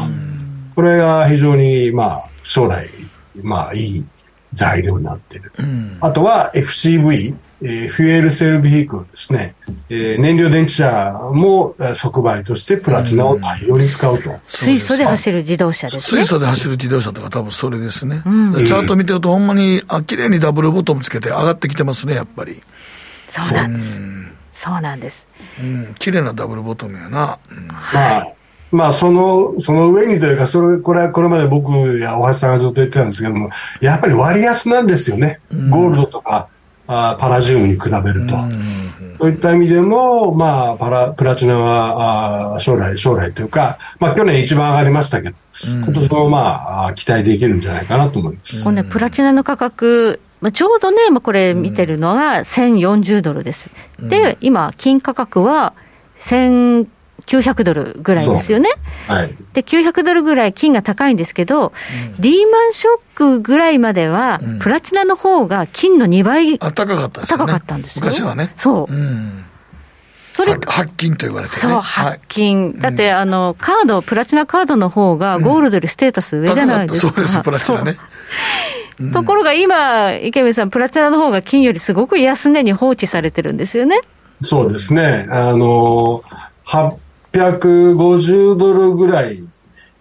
[0.75, 2.87] これが非常に、まあ、将来、
[3.41, 4.05] まあ、いい、
[4.53, 5.51] 材料になっている。
[5.57, 9.55] うん、あとは FCV、えー、フュエルセルビヒクルですね。
[9.89, 14.31] えー、燃料電池車も触媒としてプラチナを大量に使うと。
[14.31, 16.01] うん、水素で走る自動車ですね。
[16.01, 18.21] 水素で走る自動車とか多分それですね。
[18.25, 22.61] うん、チャート見てるとほんまにあ綺麗にダブルボトムつけて上がってきてますね、やっぱり。
[23.29, 24.01] そうなんです。
[24.63, 25.27] そうなんです。
[25.59, 27.39] うん、綺麗なダブルボトムやな。
[27.91, 28.27] まあ
[28.73, 35.39] まあ、その、その上にというか、それ、これはこれまで僕や大橋さんがずっと言ってたんですけども、やっぱり割安なんですよね。
[35.69, 36.49] ゴールドとか、
[36.93, 38.35] あパラジウムに比べると。
[39.19, 45.35] そういった意味でも、まあ、パラ、プラチナは、あ将来、将来というか、まあ、去年一番上がりましたけど、
[45.85, 48.63] 今年もまあ、期待できるんじゃないかなと思います。
[48.63, 53.69] このね、プラチナの価格、まあ、ちょうどね、まあ、これ見てるのが1040ドルです。
[53.99, 55.73] で、今、金価格は
[56.19, 56.87] 1000、
[57.25, 58.69] 900ドルぐらいですよね。
[59.07, 67.37] はい、で、900ドルぐらい金が高いんですけど、うん、リーマンショックぐらいまでは、うん、プラチナの方が金の2倍、高かったですね。
[67.37, 68.01] 高かったんですよ。
[68.01, 68.53] 昔はね。
[68.57, 68.93] そう。
[68.93, 69.45] うん
[70.33, 77.13] それ発金と言われて、ね、そう、発金、はい、だって、あの、カード、プラチナカードの方が、ゴールドよりステータス上じゃないですか。
[77.13, 77.99] そうです、 プラチナね。
[79.13, 84.01] ところが今、池水さん、プラチナの方が金よりすごく安値に放置されてるんですよね。
[84.41, 85.27] そうですね。
[85.29, 86.23] あの、
[87.33, 89.37] 850ドルぐらい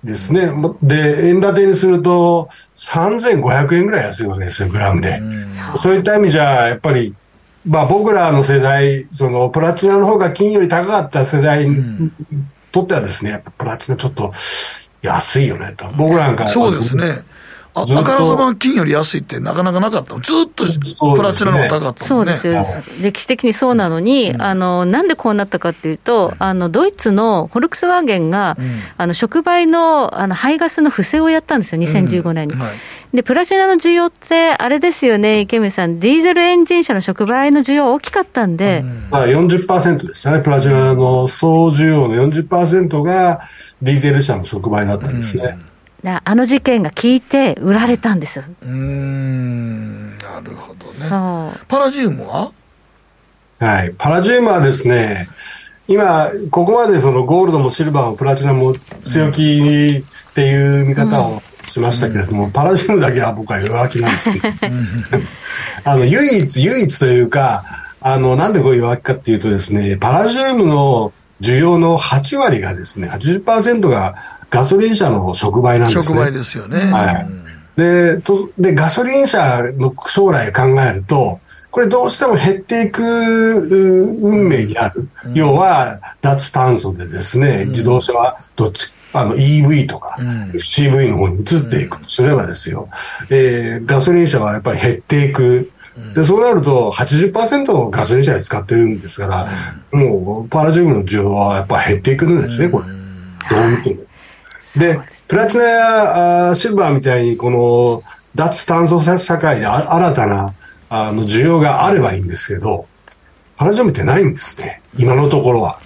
[0.05, 0.53] ですね。
[0.83, 5.21] で、円建てにすると3500円ぐらい安いわけですよ、グラムで。
[5.75, 7.15] うそういった意味じゃ、やっぱり、
[7.67, 12.11] まあ僕らの世代、そのプラチナの方が金より高かった世代に
[12.73, 14.33] とってはですね、やっぱプラチナちょっと
[15.03, 15.87] 安いよねと。
[15.97, 16.49] 僕なんか。
[16.49, 17.23] そうですね。
[17.75, 22.67] ああからさま金より安いってなかなかなかったずっとプラチナの方が高かったそうですよ、
[23.01, 32.55] 歴史的にそうなのに、うん、あの、なんでこうなったかっていうと、あの、ドイツのフォルクスワーゲンが、うん、あの、触媒の、あの、排ガスの不正をやったんですよ、2015年に。
[32.55, 38.85] うんはい、で、プラチナの需要って、あれですよね、池水さん、ディーゼルエンジン車の触媒の需要大きかったんで。
[39.11, 43.41] まあ40%でしたね、プラチナの総需要の40%が
[43.81, 45.59] ディーゼル車の触媒だったんですね。
[46.05, 48.45] あの事件が効いて売られたんですよ。
[48.63, 50.93] うん、なるほどね。
[51.09, 51.67] そう。
[51.67, 52.53] パラジウムは？
[53.61, 53.95] はい。
[53.97, 55.29] パラジウムはですね、
[55.87, 59.43] 今、ここまでそのゴールドもシルバーもプラチナも強気
[60.31, 64.43] っていう見方をしましたけれども、うん、パラジウムだけは僕は弱気なんですよ。
[65.85, 67.65] あの、唯一、唯一というか、
[68.01, 74.17] あの、なんでこう弱気かっていうとですね、パラジウムの需要の8割がですね、80%が
[74.53, 76.03] ガソリン車の触媒なんですね。
[76.03, 76.93] 触媒ですよね。
[76.93, 77.27] は
[77.77, 77.81] い。
[77.81, 85.09] で、とで、ガソリン車の将来を考えると、これどうしても減っていく運命にある。
[85.25, 92.89] うん、要は、脱炭素でですね、うん、自動車はどっち、あの EV とか、うん、CV の方に移っていくとすればですよ、
[93.31, 95.71] えー、ガソリン車はやっぱり減っていく。
[96.15, 102.87] で、そうなると80%をガソリン車で使ってるんですから、もうパラジウムの需要はやっぱ減っていくんですね、これ。
[103.57, 104.03] どう見ても。
[104.77, 108.03] で、プラチナやシルバーみたいに、この
[108.35, 110.55] 脱炭素社会で新たな
[110.89, 112.87] あの需要があればいいんですけど、
[113.57, 115.79] パラジウムってないんですね、今のところは。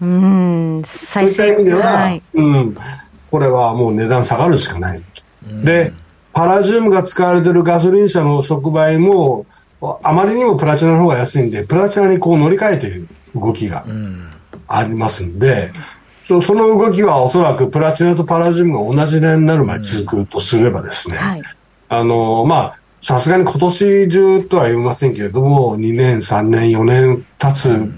[0.00, 2.76] うん、そういった意味では、はい、うん、
[3.30, 5.02] これはもう値段下がるしかない。
[5.64, 5.92] で、
[6.32, 9.46] パラジウムが使われているガソリン車の触媒も、
[10.02, 13.84] あまりにもプラチナの方が安いんで、プラチナにこう乗り換えている動きが
[14.68, 15.72] ありますんで、
[16.26, 21.42] その動きはおそらくプラチナとパラジウムが同じ年になるまで続くとすればですね、はい、
[21.88, 27.92] あの、まあ、さすがに今年中とは言いませんけれども、2年、3年、4年経つ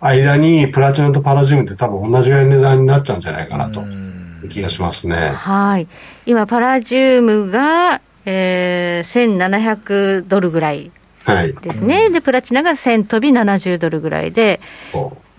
[0.00, 3.84] 間にプラチナとパラジウムって多分同じぐらいの値段になっちゃうんじゃないかなと
[4.48, 5.30] 気がしますね。
[5.30, 5.86] はい。
[6.26, 10.90] 今、パラジウムが、えー、1700ドルぐらい
[11.62, 11.94] ですね。
[11.96, 14.60] はい、で、プラチナが1000飛び70ドルぐらいで、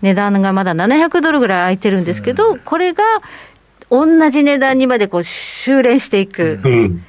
[0.01, 3.03] 値段がまだ700ドルぐらい空いてるんですけど、これが
[3.89, 6.59] 同じ値段にまでこう修練していく。
[6.63, 7.05] うん。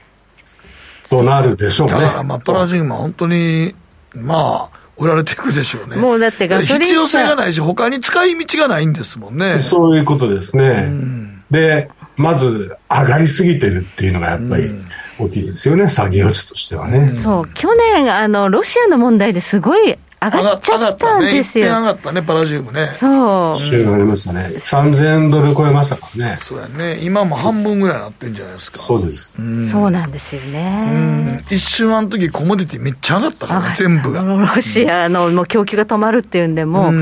[1.08, 1.94] となるでしょうね。
[1.94, 3.74] だから、まあ、パラジウムは本当に、
[4.14, 5.96] まあ、売られていくでしょうね。
[5.96, 9.58] もうだってガソリン必要性がないし、他に使い道がないんですもんね。
[9.58, 10.88] そういうことですね。
[10.90, 14.70] うん、で、まず、上がりすぎてるっていうのがやっぱり、
[15.18, 17.08] 大きいですよね、下げ落ちとしてはね。
[17.10, 19.98] そう、去年、あの、ロシアの問題ですごい
[20.30, 21.66] 上がっちゃったんですよ。
[21.66, 22.90] 上がったね、パラジウムね。
[22.96, 23.56] そう。
[23.56, 24.50] 週がありましたね。
[24.56, 26.36] 3000ドル超えましたからね。
[26.38, 26.98] そうやね。
[27.02, 28.78] 今も半分ぐらいなってんじゃないですか。
[28.78, 29.34] そうです。
[29.70, 31.44] そうなんですよね。
[31.50, 34.22] 一瞬あの時コモディティめっちゃ上がったから全部が。
[34.22, 36.92] ロシアのもう供給が止まるっていうんでも、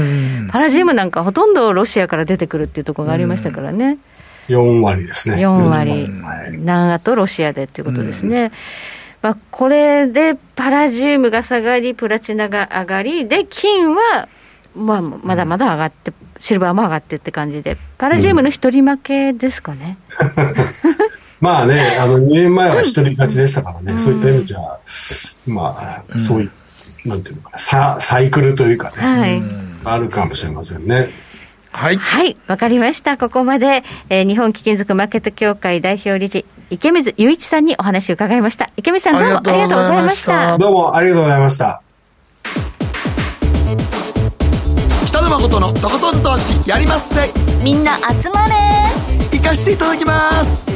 [0.51, 3.99] パラジウムなんかほとんどロシアから出てくるっていうところがありましたからね。
[4.49, 5.37] 4割ですね。
[5.37, 6.11] 4割。
[6.65, 8.51] 長とロシアでっていうことですね。
[9.23, 14.29] まあ、これでパラジウムが下がり、プラチナが上がり、で、金は、
[14.75, 19.99] まあ、まだまだ上がって、シルバーも上がってって感じで、パラジウムの一人負けですかね。
[21.41, 24.59] まあね、あの、2年前は一人勝ちでしたからね、うん、そういった意味じゃ、
[25.47, 29.43] まあ、そういう、なんていうのかな、ササイクルというかね、はい、
[29.85, 31.11] あるかもしれませんね。
[31.73, 31.97] はい。
[31.97, 33.17] はい、わかりました。
[33.17, 38.71] ここまで、えー、日本貴金属マーケット協会代表理事、池水雄一さんにお話を伺いました。
[38.77, 40.59] 池水さんどうもありがとうございました。
[40.59, 41.83] どうもありがとうございました。
[45.07, 47.29] 北野誠のとことん投資やりまっせ。
[47.65, 48.55] みんな集まれ。
[49.33, 50.67] 行かしていただきます。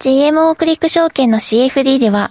[0.00, 2.30] GMO クリック証券の CFD では、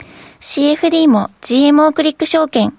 [0.41, 2.75] CFD も GMO クリック証券。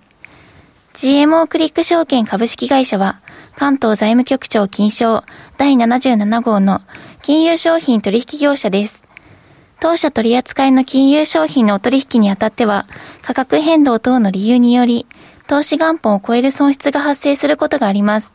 [0.95, 3.21] GMO クリック証券株式会社は、
[3.55, 5.23] 関東財務局長金賞
[5.59, 6.81] 第77号の
[7.23, 9.05] 金融商品取引業者です。
[9.79, 12.87] 当社取扱いの金融商品のお取引にあたっては、
[13.23, 15.07] 価格変動等の理由により、
[15.47, 18.35] 投資元本を超える損失が発生することがあります。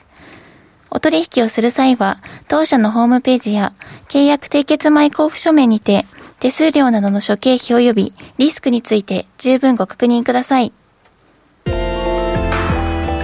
[0.90, 3.74] お取引をする際は、当社のホームページや
[4.08, 6.06] 契約締結前交付書面にて、
[6.40, 10.72] 手数料などの諸経費及びリスクについて十分ご確認ください。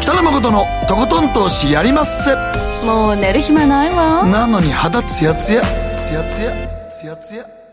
[0.01, 2.36] 北野誠のとことん投資やりまっせ。
[2.86, 4.26] もう寝る暇ないわ。
[4.26, 5.61] なのに肌ツヤツヤ、
[5.95, 6.51] ツヤツヤ、
[6.89, 7.64] ツヤツヤ。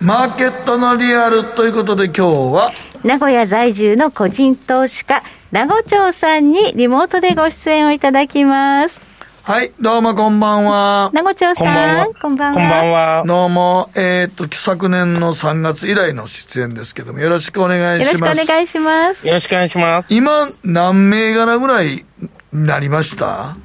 [0.00, 2.22] マーケットのリアルということで今日
[2.52, 2.72] は
[3.04, 5.22] 名古屋在住の個人投資家
[5.52, 9.00] 名護町さんにリモートでご出演をいただきます
[9.46, 11.10] はい、どうもこんばんは。
[11.12, 12.06] 名護町さん、こんばんは。
[12.14, 13.22] こんばんは。
[13.26, 18.22] どうも、えっ、ー、と、昨年の3月以来の出演ですけども、よろしくお願いします。
[18.22, 19.26] よろしくお願いします。
[19.26, 20.14] よろしくお願いします。
[20.14, 22.06] 今、何銘柄ぐらい
[22.54, 23.58] になりました？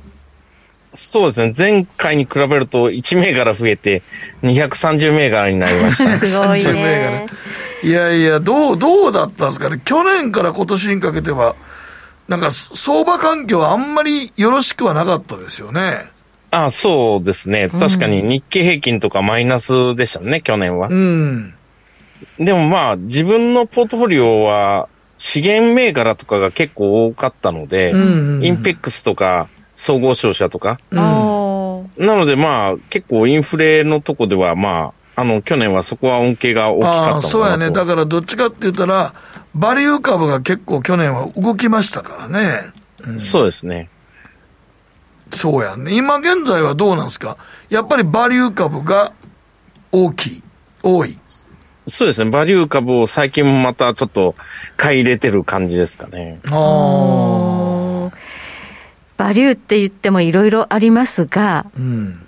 [0.94, 1.54] そうですね。
[1.58, 4.04] 前回に比べると1銘柄増えて
[4.44, 6.18] 230銘柄になりました。
[6.28, 7.28] すごいね。
[7.84, 9.80] いやいや、どう、どうだったんですかね？
[9.86, 11.56] 去年から今年にかけては、
[12.30, 16.06] なんか相場環境はあんまりよろしくはなかったですよね。
[16.52, 17.70] ああそうですね。
[17.70, 20.90] 確かに日経平均とかマイナスでしたね、去年は。
[20.90, 21.54] うん。
[22.38, 30.80] でもまあ、自分のポートフォリオは資源銘柄とかが結構多かったので、うんうんうん、インペックスとか総合商社とか。
[30.92, 37.28] うん、なのでまあ、結構インフレのとこではまあ、あの、去年はそこは恩恵が大きかったのかなと。
[37.28, 37.72] そうやね。
[37.72, 39.14] だからどっちかって言ったら、
[39.56, 42.72] バリュー株が結構去年は動きましたからね。
[43.06, 43.90] うん、そうですね。
[45.32, 45.96] そうやね。
[45.96, 47.38] 今現在はどうなんですか？
[47.70, 49.14] やっぱりバリュー株が
[49.92, 50.44] 大きい、
[50.84, 51.20] 多い。
[51.88, 52.30] そうですね。
[52.30, 54.36] バリュー株を最近またちょっと
[54.78, 56.40] 買い入れてる感じですかね。
[56.52, 58.16] ああ。
[59.18, 62.26] バリューって言ってもいろいろありますが、うん、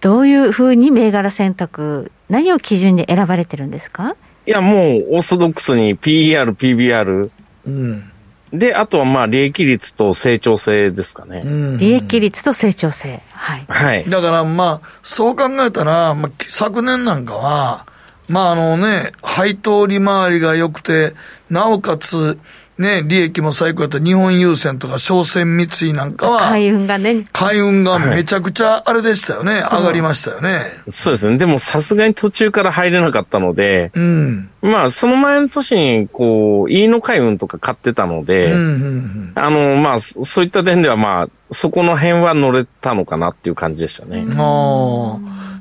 [0.00, 4.16] どういうふうに銘柄選択、何を基準に選ばれてるんですか？
[4.46, 7.30] いや、もう、オーソドックスに PER、PBR。
[7.66, 8.10] うん。
[8.52, 11.40] で、あとはまあ、利益率と成長性ですかね。
[11.44, 13.22] うん、利益率と成長性。
[13.32, 13.64] はい。
[13.66, 14.08] はい。
[14.08, 17.86] だからまあ、そう考えたら、まあ、昨年なんかは、
[18.28, 21.14] まああのね、配当利回りが良くて、
[21.48, 22.38] なおかつ、
[22.78, 27.26] ね、利益も最高やった日本郵船とか商船三井なんかは、海運がね。
[27.32, 29.62] 海運がめちゃくちゃあれでしたよね。
[29.62, 30.60] はい、上がりましたよね。
[30.90, 31.38] そうですね。
[31.38, 44.26] でもさすがに途中から入れなかったので、うん、まあその前の年に、こう、飯野海運とか買ってたので、うんうんうん、あの、まあそういった点ではまあ、そこの辺は乗れたのかなっていう感じでしたね。
[44.36, 45.18] あ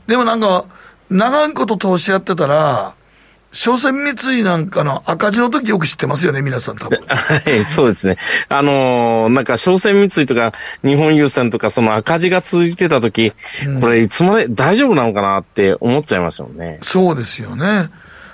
[0.07, 0.65] でもなんか、
[1.09, 2.93] 長いこと投資やってたら、
[3.55, 6.99] 商船三井なんかの赤字の時よく知ってますよね、皆さん多分。
[7.07, 8.17] はい、そうですね。
[8.49, 10.51] あのー、なんか商船三井とか
[10.83, 13.31] 日本郵船とかその赤字が続いてた時、
[13.65, 16.79] うん、これいつまで大丈夫なのかなって思っちゃいましたもんね。
[16.81, 17.91] そうですよね。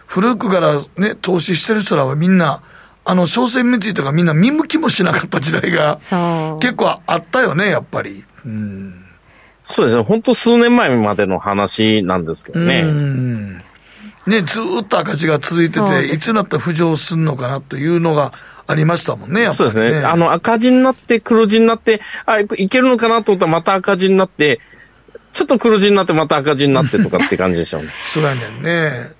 [0.07, 2.63] 古くからね、投資してる人らはみんな、
[3.05, 5.99] あの、商船三井とかみんな見向きもしなかった時代が、
[6.59, 8.25] 結構あったよね、やっぱり。
[8.43, 9.05] うん、
[9.61, 10.01] そうですね。
[10.01, 12.81] 本当数年前までの話なんですけどね。
[12.81, 13.60] うん
[14.27, 18.31] ね、ずっと赤字が続いてて、いつになったら浮上するのかなというのが
[18.67, 19.97] ありましたもんね、ねそうですね。
[20.05, 24.59] あの、赤字になって、黒字になって、あ、いけるのかなと思ったらまた赤字になって、
[25.33, 27.89] ちょっと黒字になってまた赤字になってとかって感じでしょうね。
[28.03, 29.11] そうやねんね。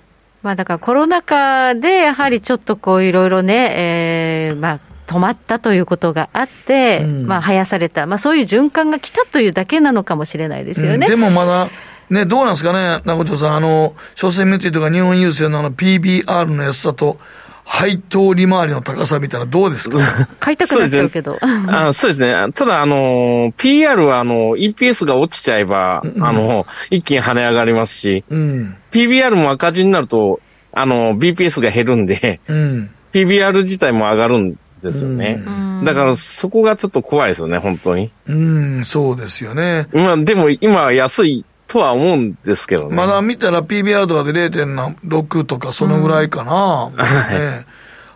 [0.42, 11.06] まあだからコロナ禍でやはりちょっとこういろいろね、えー、まあ止まったということがあって、うん、まあ生やされた、まあそういう循環が来たというだけなのかもしれないですよね。
[11.06, 11.70] うん、でもまだ、
[12.12, 17.18] ね、どうなんですかね、中条さん、あの、商船三井とか日本郵政のあの PBR の安さと、
[17.64, 19.98] 配当利回りの高さみたいなどうですか？
[20.40, 21.38] 買いたくなっちゃうけど。
[21.38, 21.72] そうですね。
[21.72, 22.52] あそうですね。
[22.54, 30.40] ただ、あの、PR は、あの、EPS が落ちちゃえば、うん、あの、一気に跳ね上がりますし、うん、PBR も赤字になると、
[30.72, 35.40] あの、BPS が減るんで、うん、PBR 自体も上がるんですよね。
[35.84, 38.10] だから、そこがちょっと怖いですよね、本当に。
[38.26, 39.86] うん、そうですよね。
[39.92, 42.94] まあ、でも、今、安いとは思うんですけどね。
[42.94, 46.84] まだ見たら PBR とかで0.6とかそのぐらいかな。
[46.86, 47.66] うんね、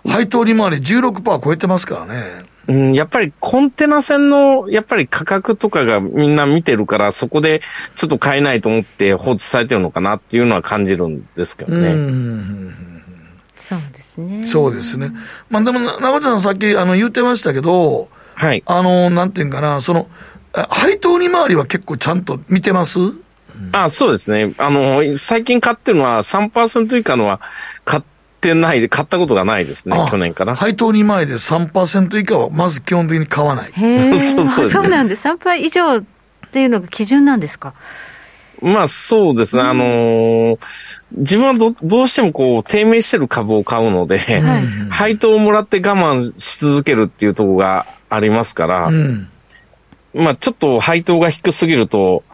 [0.07, 2.45] 配当利回り16%超えてますからね。
[2.69, 7.63] うん、やっぱりコンテナ船の、やっぱり価格とかがみんな見てるから、そこで
[7.95, 11.89] ちょっと買えないと思って放置されてるのかなっていうのは感じるんですけどね。
[11.89, 12.75] うん
[13.59, 14.47] そうですね。
[14.47, 15.13] そうですね。
[15.49, 18.63] まあでも、中ちゃんさっきあの言ってましたけど、はい。
[18.67, 20.09] あの、なんていうかな、その、
[20.53, 22.99] 配当利回りは結構ちゃんと見てます？
[23.73, 24.55] あそうですね。
[24.59, 27.41] あの、最近買ってるのは3%以下のは
[27.85, 28.03] 買っ
[28.41, 30.57] てないで、買ったことがないですね、去年から。
[30.57, 33.73] 配当利回りで3%以下はまず基本的に買わない。
[33.73, 35.29] へ そうそう、ね、そうなんです。
[35.29, 36.03] 3%以上っ
[36.53, 37.75] ていうのが基準なんですか？
[38.63, 39.63] まあそうですね。
[39.63, 40.59] あのー、
[41.13, 49.29] 自分はどどうしてもこう低迷してる株を買うので、はい、配当をもらって我慢し続けるっていうところがありますから、うん、
[50.15, 52.25] まあちょっと配当が低すぎると、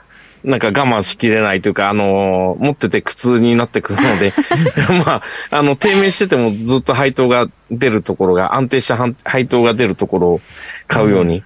[0.44, 4.32] なんか我慢しきれないというか、あのー、持ってて苦痛になってくるので、
[5.04, 10.40] まあ、あの、低迷しててもずっと配当が出るところが、安定した配当が出るところを
[10.88, 11.44] 買うように、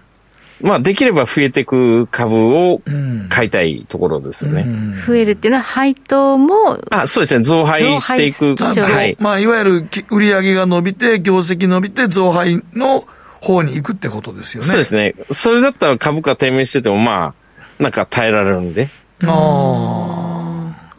[0.63, 2.81] うん、まあ、できれば増えていく株を
[3.29, 4.63] 買いたいところですよね。
[4.63, 8.57] うんうん、増えるっていうのは配当もあ、そうですね、増配していく。
[8.57, 9.17] はい。
[9.21, 13.05] まあ、いわゆる売上が伸びて、業績伸びて、増配の
[13.41, 14.69] 方に行くってことですよね。
[14.69, 15.15] そうですね。
[15.31, 17.46] それだったら株価低迷してても、まあ、
[17.79, 18.89] なんか耐えられるんで。
[19.25, 20.93] ああ。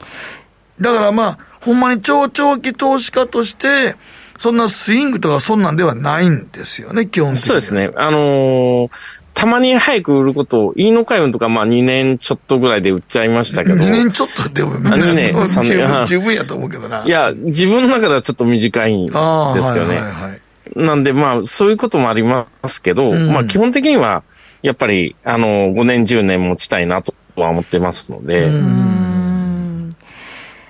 [0.80, 3.96] だからまあ、ほんまに超長期投資家として、
[4.38, 7.48] そんなスイングとかそんなんではないんですよね、基本的に。
[7.48, 7.90] そうですね。
[7.96, 8.92] あのー、
[9.34, 13.76] たまに早く売ることを、いいの海運とかまあ2年ちょっとぐらいで売っちゃいましたけど。
[13.76, 16.06] 2年ちょっとでも、2年、3年。
[16.06, 17.04] 十分やと思うけどな。
[17.06, 19.28] いや、自分の中ではちょっと短いんですよね。
[19.28, 20.32] はいはいは
[20.76, 24.24] い、なんでまあ、そういうこともありますけど、うん、まあ基本的には、
[24.62, 28.50] やっぱり、あの、5年、10年持ちたいなとは思ってますので。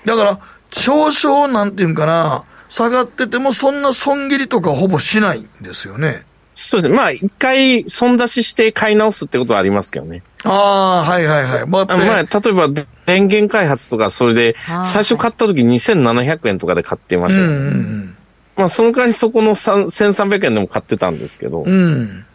[0.05, 0.39] だから、
[0.71, 6.25] 少々なんていうかな、下がっててもそんな損切りとかほぼしないんですよね。
[6.53, 6.95] そうですね。
[6.95, 10.23] まあ、一回損出しして買い直すってことはありますけどね。
[10.43, 11.65] ああ、はいはいはい。
[11.67, 12.67] まあ、まあ、例えば、
[13.05, 17.53] 電源開発とか、それで、最初買った時2700円とかで買ってましたよね。
[17.53, 18.15] うんうん、
[18.55, 21.61] まあ、その代わりそこの1300円でも買ってたんですけど。
[21.61, 22.25] うん。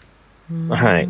[0.69, 1.09] はい。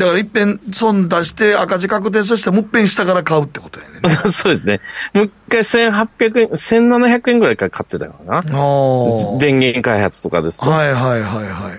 [0.00, 4.00] だから一遍損出して赤字確定させてもう一遍下から買うってことやね。
[4.32, 4.80] そうですね。
[5.12, 9.38] もう一回1800円、1700円ぐらいから買ってたからな。
[9.38, 10.70] 電源開発とかですと。
[10.70, 11.72] はいはいはいは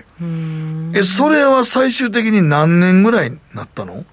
[0.94, 0.98] い。
[0.98, 4.04] え、それは最終的に何年ぐらいになったの？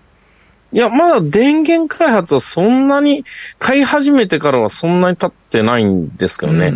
[0.72, 3.26] いや、まだ電源開発はそんなに、
[3.60, 6.74] 買い始めてからはそんなに経ってないんですけどね。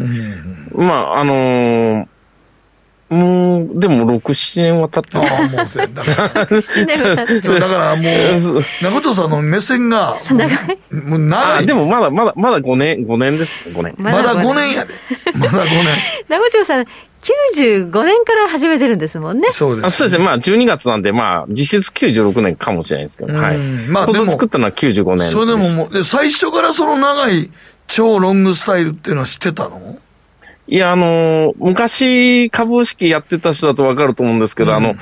[0.76, 2.08] まあ、あのー、
[3.14, 6.48] もう、でも6、7年は経ってああ、もうせんだから。
[7.42, 10.50] そう、だからもう、中条さんの目線が、長い
[10.92, 11.66] もう長い。
[11.66, 13.96] でもまだ、まだ、まだ5年、5年です、5年。
[13.98, 14.94] まだ5年やで。
[15.36, 15.98] まだ5年。
[16.30, 19.50] 中条さん、95年から始めてるんですもんね。
[19.52, 19.90] そうです、ね。
[19.92, 20.26] そうですね。
[20.26, 23.58] まあ、12月なんで、まあ、実質96年かもしれないですけど、はい。
[23.58, 25.30] まあ、でも、作ったのは95年。
[25.30, 27.50] それでももう、最初からその長い
[27.88, 29.98] 超ロングスタイルっていうのは知ってたの？
[30.68, 34.96] いや、あの、昔株式やってた人だとわかると思うんですけど、うん、あの、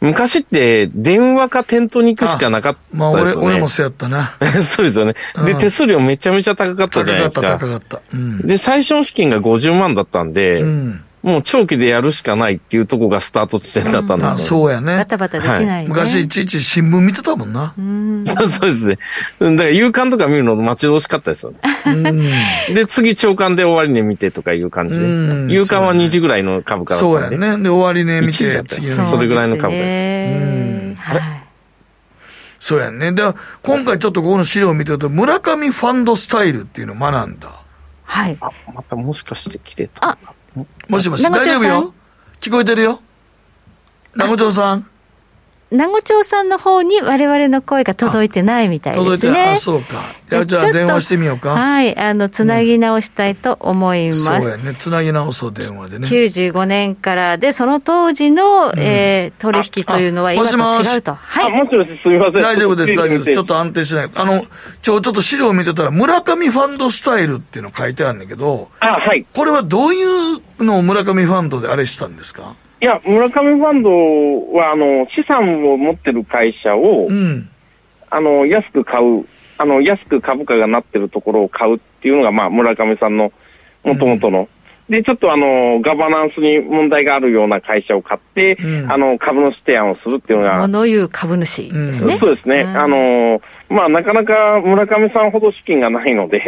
[0.00, 2.98] 昔って電話かテントに行くしかなかったですね。
[2.98, 4.36] まあ俺、俺もそうやったな。
[4.62, 5.14] そうですよね。
[5.44, 7.58] で、手数料めちゃめちゃ高かったじゃないですか。
[7.58, 8.16] 高かった、高かった。
[8.16, 14.96] うん、で、最初の資金が50万だったんで、うんもう長期でやるしかないっていうとこがスタート地点だったんです、うん、そうやね。
[14.96, 17.74] バタバタできない、ねはい、昔いちいち新聞見てたもんな。
[17.76, 18.98] うん そうですね。
[19.40, 22.68] だから夕刊とか見るの待ち遠しかったですよね。
[22.72, 25.04] で、次長官で終値見てとかいう感じで。
[25.52, 27.36] 夕刊は2時ぐらいの株価だったんで。
[27.36, 27.62] そうやね。
[27.64, 29.04] で、終値見て、次の。
[29.04, 30.42] それぐらいの株価です。
[30.44, 31.42] うんはい
[32.58, 33.12] そうやね。
[33.12, 33.22] で、
[33.62, 37.50] 今回ちょっとここの資料を見てると、村上ファンドスタイルっていうのを学んだ。
[38.02, 38.36] はい。
[38.40, 40.08] あ、またもしかして切れた。
[40.08, 40.18] あ、
[40.88, 41.94] もしもし、大丈夫よ。
[42.40, 43.00] 聞こえてるよ。
[44.14, 44.88] 長長さん。
[45.72, 49.10] 名護町さんの方に我々の声が届いてないみたいですね。
[49.10, 49.54] 届いてない。
[49.54, 50.14] あ、そうか。
[50.30, 51.50] じゃあ、じゃあ電話してみようか。
[51.50, 51.98] はい。
[51.98, 54.32] あの、つなぎ直したいと思います。
[54.32, 54.74] うん、そうやね。
[54.78, 56.06] つなぎ直そう、電話でね。
[56.06, 61.14] 95年からで、その当時の、うん、えー、取引というのは今と違うと。
[61.14, 61.52] はい。
[61.52, 62.42] もしもし、すみません。
[62.42, 63.34] 大丈夫です、大丈夫です。
[63.34, 64.10] ちょっと安定しない。
[64.14, 64.44] あの、
[64.82, 69.26] ちょ、ちょっと資料を見てたら、村上ファンドスタイルっていうの書いてあるんだけど、あ、はい。
[69.34, 72.54] これはどういうのを村上ファンドであれしたんですか？
[72.80, 73.90] いや、村上ファンド
[74.58, 77.48] は、あの、資産を持ってる会社を、うん、
[78.10, 83.32] あの、安く買う、あの、安く株価がなってるところを買うっていうのが、まあ、村上さんの
[83.82, 84.48] もともとの、
[84.88, 90.58] うん、で、ちょっとあの、ガバナンスに問題があるような会社を買って、うん、あの、株主提案をするっていうのが。
[90.58, 92.18] 物言う株主ですね。
[92.18, 92.60] そうですね。
[92.60, 96.42] あの、まあ、なかなか村上さんほど資金がないので、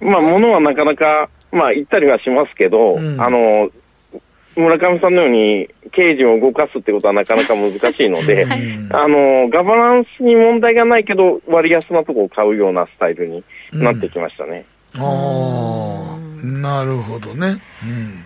[0.00, 3.70] まあ、物はなかなか、まあ、言ったりはしますけど、あの、
[4.56, 14.64] 村上さんのように刑事を動かすってことはなかなか難しいので、 はい、あの、ガバナンスに問題がないけど、割安なとこを買うようなスタイルになってきましたね。
[14.96, 17.58] うん、ああ、なるほどね。
[17.82, 18.24] うん。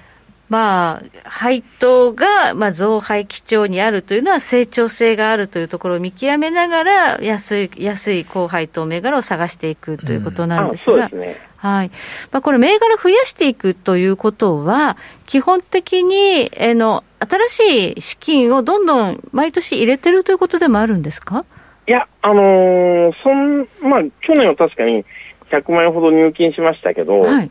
[0.48, 11.45] まあ、配当が、まあ、増配基調にあるというのは成長性があるというところを見極めながら、安い、安い高配当銘柄を探していくということなんですが、うん、そうですね。
[11.56, 11.90] はい。
[12.30, 14.96] まあ、これ、銘柄増やしていくということは、
[15.26, 21.44] 基本的に、えの新しい資金をどんどん毎年入れてるということでもあるんですか？
[21.88, 25.04] いや、あのー、そんまあ、去年は確かに
[25.50, 27.50] 100万円ほど入金しましたけど、はい、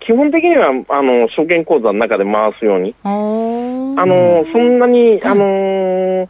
[0.00, 6.28] 基本的にはあの証券口座の中で回すように、あのそんなに、あの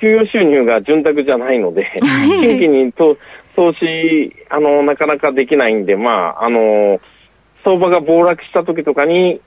[0.00, 3.18] 給与収入が潤沢じゃないので、 新規にと
[3.58, 7.00] 投資あの、なかなかできないんで、まあ、あの
[7.64, 9.40] 相場が暴落した時とかに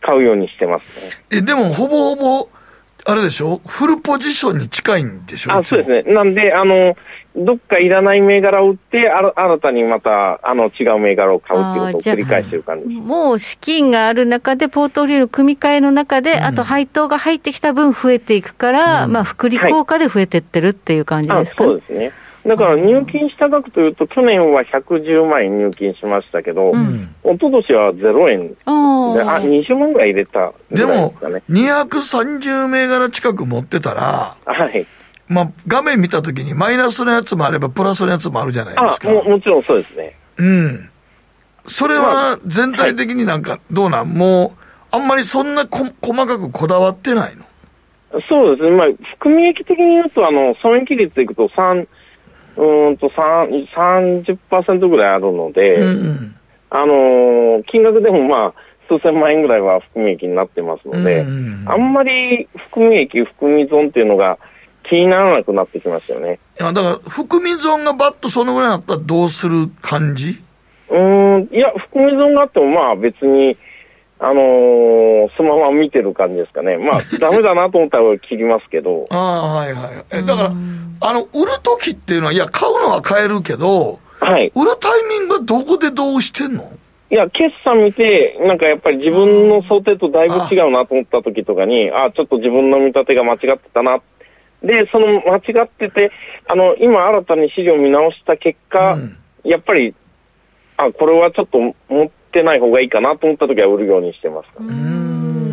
[0.00, 1.38] 買うようにしてますね。
[1.38, 2.48] え、でも、ほぼほぼ、
[3.04, 3.60] あれでしょ？
[3.66, 5.54] フルポジションに近いんでしょ？
[5.54, 6.14] あそうですね。
[6.14, 6.96] なんで、あの、
[7.34, 22.12] どっかいらない銘柄を売って、あ新たにまたあの違う銘柄を買うっていうことを繰り返してる感じもう資金がある中で、ポートフォリオの組み替えの中で、うん、あと配当が入ってきた分増えていくから、うん、まあ、複利効果で増えてってるっていう感じですか、はい、そうですね。
[22.48, 31.14] だから入金した額というと、去年は110万円入金しましたけど、うん、一昨年は0円で、あ20万ぐらい入れたで、ね、でも、
[31.50, 34.86] 230銘柄近く持ってたら、はい。
[35.28, 39.10] まあ、画面見たときにマイナスのやつもあれば、プラスのやつもあるじゃないですか。
[39.10, 40.16] ももちろんそうですね。
[40.38, 40.90] うん。
[41.66, 44.54] それは全体的になんか、どうなん、も
[44.90, 47.44] う、あんまりそんなこ細かくこだわってないの？
[48.26, 48.74] そうですね。
[48.74, 48.86] まあ、
[49.16, 51.86] 含み益的に言うと、あの、損益率でいくと3、
[52.58, 56.34] うんと30%ぐらいあるので、うんうん、
[56.70, 58.54] あの金額でもまあ、
[58.88, 64.38] 数千万円ぐらいは含み益になってますので、うんうん、あんまり含み益、含み損っていうのが
[64.88, 66.40] 気にならなくなってきましたよね。
[66.60, 70.42] いや、だから、含み損がバッとそのぐらいになったらどうする感じ？
[70.90, 73.56] うん、いや、含み損があってもまあ別に、
[74.18, 76.76] あのー、そのまま見てる感じですかね。
[76.76, 79.06] まあ、ダメだなと思ったら切りますけど。
[79.10, 80.04] ああ、はいはい。
[80.10, 80.52] え、だから、
[81.00, 84.50] あの、売るときっていうのは、いや、買うのは買えるけど、はい。
[84.54, 86.72] 売るタイミングはどこでどうしてんの？
[87.10, 94.00] いや、決算見て、なんかやっぱり自分の想定とだいぶ違うなと思った時とかに、ああ、ちょっと自分の見立てが間違ってたな。
[94.62, 96.10] で、その間違ってて、
[96.48, 99.94] あの、今新たに資料見直した結果、うん、やっぱり、
[100.76, 105.07] あ、これはちょっと持ってない方がいいかなと思った時は売るようにしてます、ね。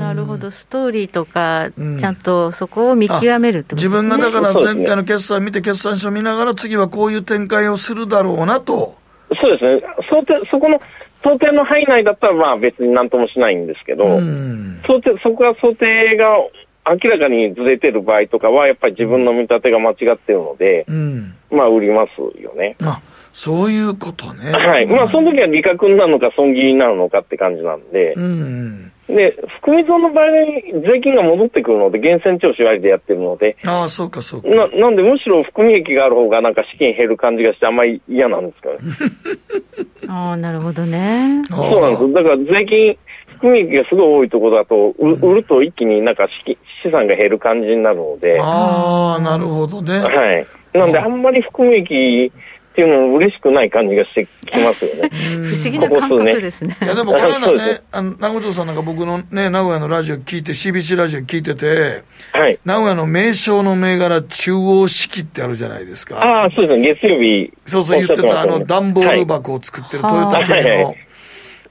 [0.06, 8.96] なるほど、ストーリーとか、ちゃんとそこを見極めるってことですね、自分がだから前回の決算見て、決算書見ながら、次はこういう展開をするだろうなと。
[9.42, 10.80] そうですね、想定そこの
[11.24, 14.04] 想定の範囲内だったら、まあ別になんともしないんですけど、
[14.88, 16.38] 想定そこが想定が
[16.88, 22.76] 明らかにずれてる場合とかは、やっぱり自分の見立てが間違ってるので、うん、まあ売りますよね。
[22.84, 23.02] あ
[23.36, 24.50] そういうことね。
[24.50, 24.86] はい。
[24.86, 34.50] まあ、その時は利確になるのか、損切りになるのかって感じなんで、うん、で、含み損の場合に税金が戻ってくるので、源泉徴収ありでやってるので、ああ、そうか、そうか。
[34.50, 38.78] ななんで、むしろ含み益がある方が、なんか資金減る感じがして、あんまり嫌なんですかね。
[40.10, 41.44] ああ、なるほどね。
[41.50, 42.14] そうなんです。
[42.14, 42.98] だから、税金、
[43.36, 48.40] 含み益がすごい多いところだと、うん、売ると一気になんか資資産が減る感じになるので。
[48.42, 50.00] ああ、なるほどね。
[50.00, 50.48] はい。
[50.74, 52.32] なんで、あんまり含み益、
[52.76, 55.10] っていうのも嬉しくない感じがしてきますよね。
[55.48, 56.76] 不思議な感覚ですね。
[56.84, 62.04] いやでもこの間ね、あの、名古屋さんなんか僕のね、名古屋のラジオ聞いて、CBC ラジオ聞いてて、
[62.34, 62.60] はい。
[62.66, 66.18] 名古屋の名称の銘柄中央式ってあるじゃないですか。
[66.18, 67.54] ああ、そうですね、月曜日。
[67.66, 70.96] そうそう言ってた、あの、段ボール箱を作ってるトヨタ系の。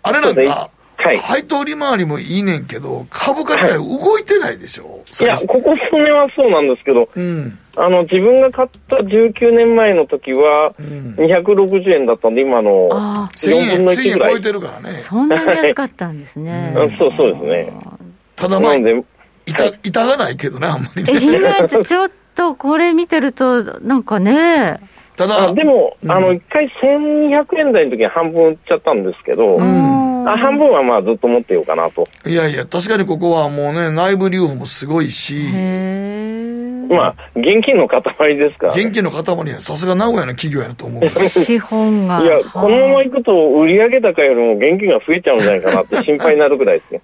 [0.03, 12.88] あれなんか、はい、配当利回りもいいねんけど、株価自体動いてないでしょ、はい、いや、ここ数年はそうなんですけど、うん、あの自分が買った19年前の時は、260円だったんで、今の
[13.36, 14.32] 4分の1ぐらい。
[14.32, 14.88] 超えてるからね。
[14.88, 16.72] そんなに安かったんですね。
[16.99, 17.72] そうそうですね。
[18.36, 21.12] ただまあ、痛痛がないけどね、あんまりね。
[21.20, 24.80] 今、ちょっとこれ見てると、なんかね、
[25.17, 32.05] ただ、でも、うん、あの、一回1200円台の時に半分売っちゃったんですけど、うん、あ半分はまあずっと持ってようかなと。
[32.27, 35.35] いやいや、確かにここはもうね、内部留保もすごいし、
[36.89, 41.09] まあ、現金の塊ですから、ね、現金の塊はさすが名古屋の企業やなと思う。
[41.29, 42.21] 資本が。
[42.23, 47.01] いや、このままいくと、売上高よりも現金が増えちゃうんじゃないかなって心配になるぐらいですね。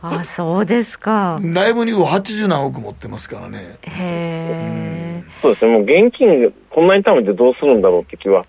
[0.00, 1.38] あそうですか。
[1.42, 3.78] 内部留保80何億持ってますからね。
[3.82, 8.44] へえ、うん、そうですね、もう現金、こんなに貯めてどうするんだろうって気は。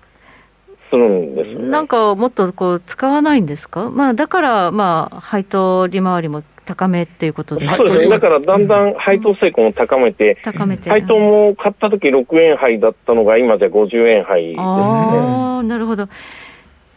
[0.90, 7.68] するんです、ね、なんかもっとこう使わないんですか、まあ、だから、まあ、配当利回りも高めっていうことで。
[7.68, 10.90] そうですね、だからだんだん配当成功も高めて、高めて。
[10.90, 14.64] 配当も買った時6円杯だったのが、今じゃ50円杯ですね。
[14.64, 16.08] あなるほど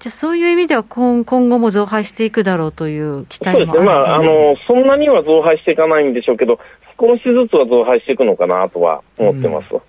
[0.03, 6.59] じゃそういう意味では今今後も増配していくだろうという期待もあね、そうですね、まあ、あのそんなには増配していかないんでしょうけど、
[7.01, 9.73] 少しずつは増配していくのかなとは思ってます。
[9.73, 9.81] うん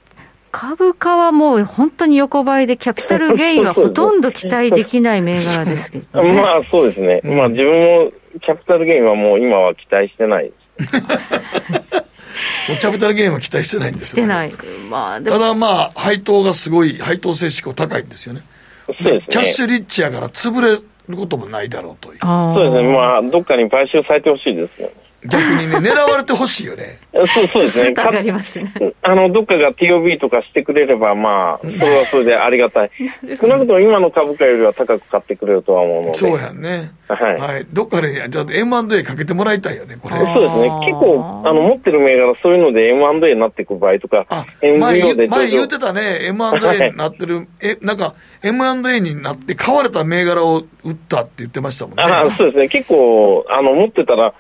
[0.56, 10.94] 株価はもう本当に横ばいで、キャピタルゲインはほとんど期待できない銘柄ですけど、ね、 まあそうですね、まあ自分もキャピタルゲインはもう今は期待してないです。
[12.70, 14.52] もうキャピタルゲインは期待してないんですよ、してない。
[14.92, 18.42] まあ、ただまあ、配当がすごい、配当性志向高いんですよね。
[18.86, 19.22] そうですね。
[19.30, 22.20] キャッシュリッチやから潰れることもないだろうという。
[22.20, 22.94] そうですね。
[22.94, 24.94] まあ、どっかに買収されてほしいですよね。
[25.28, 27.00] 逆にね、狙われてほしいよね。
[27.14, 27.94] そうそうですね。
[27.98, 28.74] ありますね。
[29.02, 32.92] あの、どっかが TOB とかしてくれれば、まあ、それはそれでありがたい。
[33.40, 36.14] 少なくとも今の株価よりは高く買ってくれるとは思うので。
[36.16, 36.92] そうやんね。
[37.08, 37.40] はい。
[37.40, 37.66] はい。
[37.72, 40.16] どっかで、じゃあ M&A かけてもらいたいよね、これ。
[40.16, 40.70] そうですね。
[40.86, 44.26] 結構、あの、持ってる銘柄、そういうので M&A になっていく場合とか、
[44.62, 52.04] MBO で前言ってたね、M&A になってる、え、なんか、M&A になって買われた銘柄を売ったって言ってましたもんね。
[52.04, 52.68] あそうですね。
[52.68, 54.34] 結構、あの、持ってたら、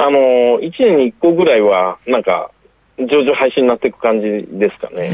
[0.00, 2.52] あの、1年に1個ぐらいは、なんか、
[2.98, 4.26] 上場廃止になっていく感じ
[4.58, 5.10] ですかね。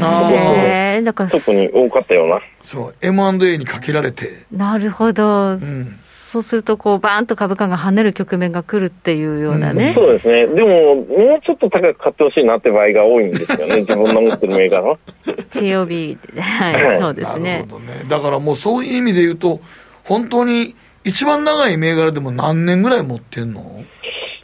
[0.97, 2.39] えだから特に多かったような。
[2.61, 4.45] そう、M&A にかけられて。
[4.51, 5.53] なるほど。
[5.53, 9.89] うん、そうすると、こう、バーンと株価が跳ねる局面が来るっていうようなね。
[9.89, 10.45] うん、そうですね。
[10.47, 11.05] でも、もう
[11.43, 13.77] ちょっと高く買ってほしいなって場合が多いんですよね。
[13.81, 14.97] 自分の持ってる銘柄は。
[15.25, 17.51] TOB、はい、そうですね。
[17.51, 18.05] なるほどね。
[18.07, 19.59] だからもうそういう意味で言うと、
[20.03, 23.83] 本当に一番長い銘柄でも何年ぐらい持ってんの？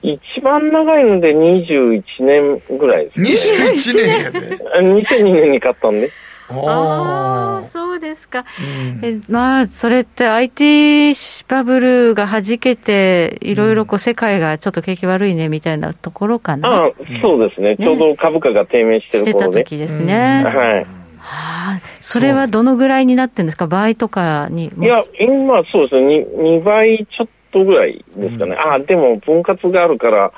[0.04, 3.72] 一番長いので21年ぐらいです、ね。
[3.72, 4.40] 21年やで。
[4.58, 6.12] 2002年に買ったんで。
[6.50, 8.44] ああ、そうですか。
[8.60, 11.14] うん、えまあ、それって IT
[11.48, 16.68] バブルがはじけて、いろいろこう世界がちょっと景気悪いねみたいなところかな？
[16.68, 16.92] ああ
[17.22, 17.78] そうですね。
[17.78, 19.60] ちょうど株価が低迷してる頃で。
[19.62, 20.44] してた時ですね。
[20.44, 20.86] はい。
[21.24, 24.74] はあ、それはどのぐらいになってるんですか、倍とかに。
[24.78, 28.54] いや、今、そうですね、2, 2倍ちょっとぐらいですかね。
[28.54, 30.32] うん、ああ、でも分割があるから、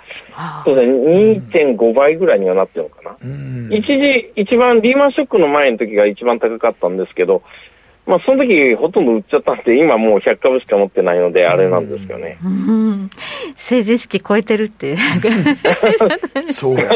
[0.65, 3.17] そうですね、2.5倍ぐらいにはなってるのかな。
[3.23, 7.43] うん、一時、一番リーマンショックの前の時が一番高かったんですけど、
[8.05, 12.37] まあ、その時ほとんど売っちゃったんで、今もう100株しか持ってないので、あれなんですよね。
[12.43, 13.09] うん、
[13.51, 14.97] 政治意識超えてるっていう。
[16.51, 16.89] そうや。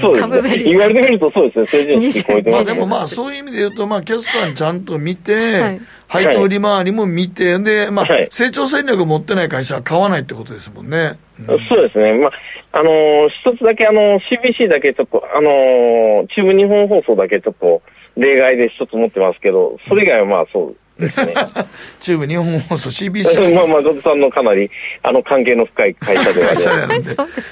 [0.00, 0.64] そうですね。
[0.64, 11.12] 言われてみるとそうですね、政治意識超えてます、ね、まあでもまあ、そういう意味で言うと、まあ、決算ちゃんと見て、はい、配当利回りも見て、で、まあ、はい、成長戦略持ってない会社は買わないってことですもんね。
[11.38, 12.14] うん、そうですね。
[12.14, 12.32] まあ、
[12.72, 17.80] あのー、一つだけ、あのー、CBC だけちょっと、あのー、中部日本放送だけちょっと、
[18.18, 21.34] 例外で一つ持ってますけど、それ以外はまあそうですね。
[22.02, 23.54] 中部日本放送 CBC。
[23.54, 24.70] まあまあ、ゴさんのかなり、
[25.02, 27.02] あの、関係の深い会社ではある。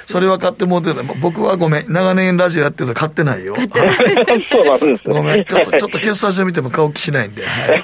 [0.07, 1.05] それは買ってもうてない。
[1.21, 1.85] 僕はごめん。
[1.89, 3.55] 長年ラジオやってると買ってないよ。
[4.51, 5.45] そうなんです、ごめん。
[5.45, 7.45] ちょっと、ちょっと決算書見ても顔気しないんで。
[7.47, 7.75] は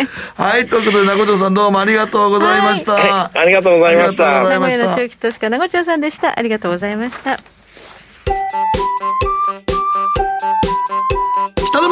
[0.00, 0.08] い。
[0.36, 0.68] はい。
[0.68, 2.92] ということで、中条さんどうもありがとうございました。
[2.92, 4.24] はい、ありがとうございました。
[4.26, 4.84] ありがとうございました。
[4.84, 6.38] 名古屋の中期投資家、中条さんでした。
[6.38, 7.38] ありがとうございました。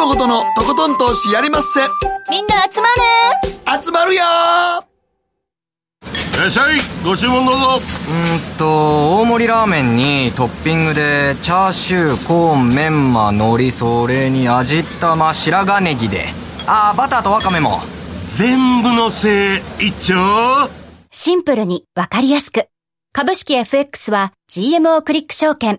[0.00, 1.80] のとことん投資やりまっせ。
[2.30, 2.88] みんな集ま
[3.76, 3.82] る。
[3.82, 4.22] 集まるよ。
[6.34, 6.76] いらっしゃい。
[7.04, 7.66] ご注文どうぞ。
[8.08, 16.24] うんと大盛りラーメンにトッピングでチャーシューコーンメンマ海苔それに味玉白髪ネギで。
[16.66, 17.80] ああバターとワカメも。
[18.28, 20.70] 全部のせい一丁。
[21.10, 22.68] シンプルにわかりやすく。
[23.12, 25.78] 株式 FX は GMO クリック証券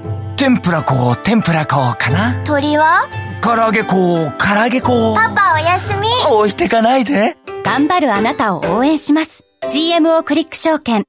[0.41, 2.43] 天ぷらこ天ぷらこかな。
[2.43, 3.07] 鳥は？
[3.43, 6.07] 唐揚げこ唐揚げこパパおやすみ。
[6.35, 7.37] 置いてかないで。
[7.63, 9.43] 頑張るあなたを応援します。
[9.69, 11.03] GMO クリック証券。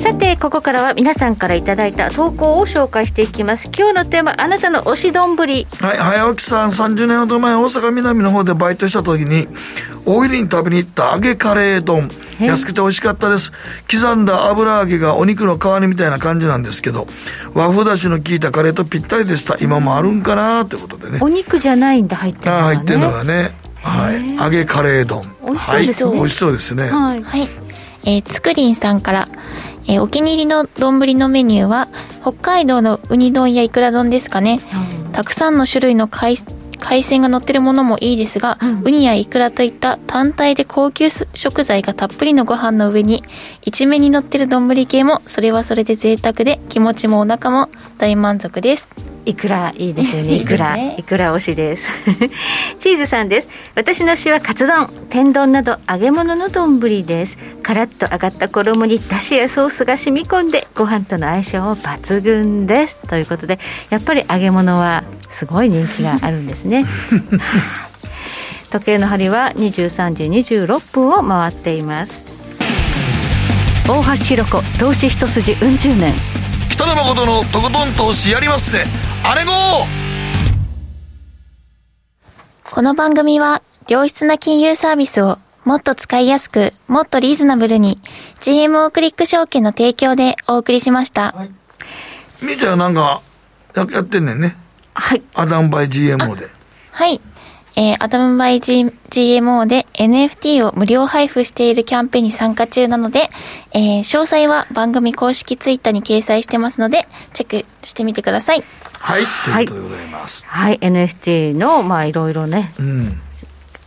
[0.00, 3.72] さてここからは皆さんからいただいた投稿を紹介していきます。
[3.76, 5.36] 今日のテーマあなたの推し丼。
[5.36, 9.48] はい早起きさん30年ほど前大阪南の方でバイトした時に
[10.06, 12.08] お昼に食べに行った揚げカレー丼
[12.46, 13.52] 安くて美味しかったです。
[13.90, 17.06] 刻んだ油揚げがお肉の皮煮みたいな感じなんですけど
[17.54, 19.56] 和風だしの効いたカレーとぴったりでした。
[19.60, 21.18] 今もあるんかなということでね。
[21.20, 23.54] お肉じゃないんだ入ってるのが、ね、入ってるのがね。
[23.82, 24.34] はい。
[24.36, 25.22] 揚げカレー丼。
[25.44, 26.90] 美味しそうですね、はい、美味しそうですね。
[26.90, 27.48] はい、はい。
[28.04, 29.28] えー、つくりんさんから、
[29.86, 31.88] えー、お気に入りの丼のメニューは
[32.22, 34.60] 北海道のウニ丼やイクラ丼ですかね、
[35.04, 36.36] うん、たくさんの種類の海
[36.82, 43.22] 海鮮が乗ってるものもいいですが、うん、ウニやイクラといった単体で高級食材がたっぷりのご飯の上に
[43.62, 47.70] 一面に乗ってる丼系もそれはそれで贅沢で気持ちもお腹も
[48.02, 48.88] 大満足です
[49.24, 50.34] いくらいいですよね。
[50.34, 51.88] いくら、いくら推しです。
[52.80, 53.48] チーズさんです。
[53.76, 57.38] 私の推しはカツ丼、天丼など揚げ物の丼です。
[57.62, 62.96] カラッと揚がった衣にだしやソースが染み込んで、ご飯との相性も抜群です。
[63.06, 66.84] ということで、やっぱり揚げ物はすごい人気があるんですね。
[68.72, 70.24] 時計の針は23時
[70.56, 72.26] 26分を回っています。
[73.86, 76.12] 大橋ひろ子投資一筋うん十年
[76.82, 78.84] 北野誠のとことん投資やりまっせ
[79.22, 79.52] あれご
[82.68, 88.00] この番組は良質な金融サービスをもっと使いやすく、もっとリーズナブルに
[88.40, 91.30] GMO クリック証券の提供でお送りしました。
[91.30, 91.50] はい、
[92.42, 93.22] みーちゃんなんか
[93.76, 94.56] ややってんねんね。
[94.94, 95.22] はい。
[95.34, 96.48] アダムバイ GMO で。
[96.90, 97.20] はい。
[97.76, 103.30] えー、アダムバイ、G、GMO で NFT を無料配布しているキャンペーンに参加中なので、
[103.72, 108.64] えー、詳細は番組公式ツイッターに掲載してますので、チェックしてみてください。
[108.92, 110.46] はい、ということでございます。
[110.46, 113.20] はい、はい、NFT の、まあ、いろいろね、うん、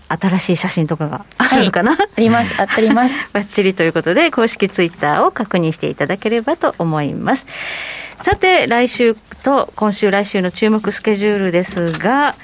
[0.07, 3.15] 新しい写真とかがあるかな、はい、あります、あります。
[3.33, 7.45] バッチリということで、公式ツイッターを確認していただければと思います。
[8.21, 12.35] さて、来週と今週、来週の注目スケジュールですが、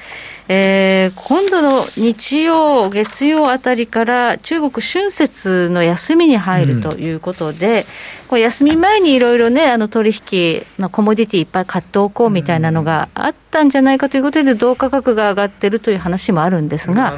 [0.47, 7.79] えー、今度の日曜、月曜あたりから中国春節の休みに入るということで、
[8.23, 17.17] うん、こう休み前にいろいろね、あの取引のコモディティいっぱい買っておこうみたいなのがあったんじゃないかということで、銅価格が上がってるという話もあるんですが、だ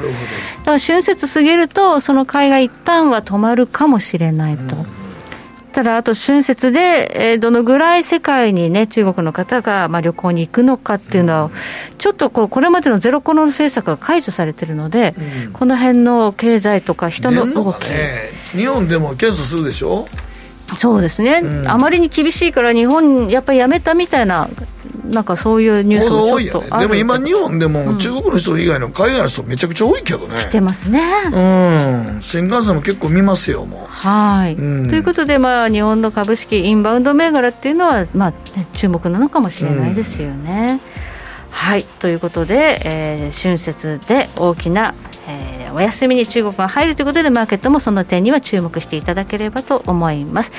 [0.72, 4.76] ら春節過ぎると、その買いが一旦は止まるかもしれないと。
[4.76, 5.03] うん
[5.74, 11.50] ただ、あと春節で、えー、どのぐらい世界にね、中国の方が、まあ、旅行に行くのかっていうのは、
[11.98, 15.14] ちょっとここれまでのゼロコロナ政策が解除されてるので、
[15.46, 17.88] うん、この辺の経済とか人の動き。
[17.88, 20.06] ね、日本でも検査するでしょ？
[20.78, 24.48] そうですね、うん、あまりに厳しいから日本やっぱりやめたみたいな
[25.10, 30.36] なんかそういうニュースもちょっと、ね、でも今日本でも中国の人以外の海外の人めちゃくちゃ多いけどね。
[30.36, 31.02] 来てますね。
[31.26, 32.22] うん。
[32.22, 33.92] 新幹線も結構見ますよもう。
[33.92, 38.32] はい、うん、ということでまあ日本の株式インバウンド銘柄っていうのはまあ
[38.74, 41.50] 注目なのかもしれないですよね、うん。
[41.50, 41.84] はい。
[41.84, 44.94] ということで、えー、春節で大きな、
[45.26, 50.52] えー、お休みに中国が入るということでマーケットもその点には注目していただければと思います、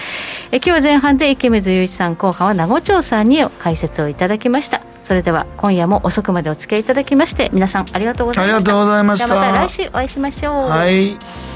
[0.51, 4.81] えー、今日は前半で池水雄一さん後半は名護町さんに解説をいただきました。
[5.05, 8.55] それでは今夜も遅くまでお付き合いいただきまして皆さんありがとうございました。
[8.55, 9.27] ありがとうございました。
[9.27, 10.53] また来週お会いしましょう。
[10.67, 11.54] はい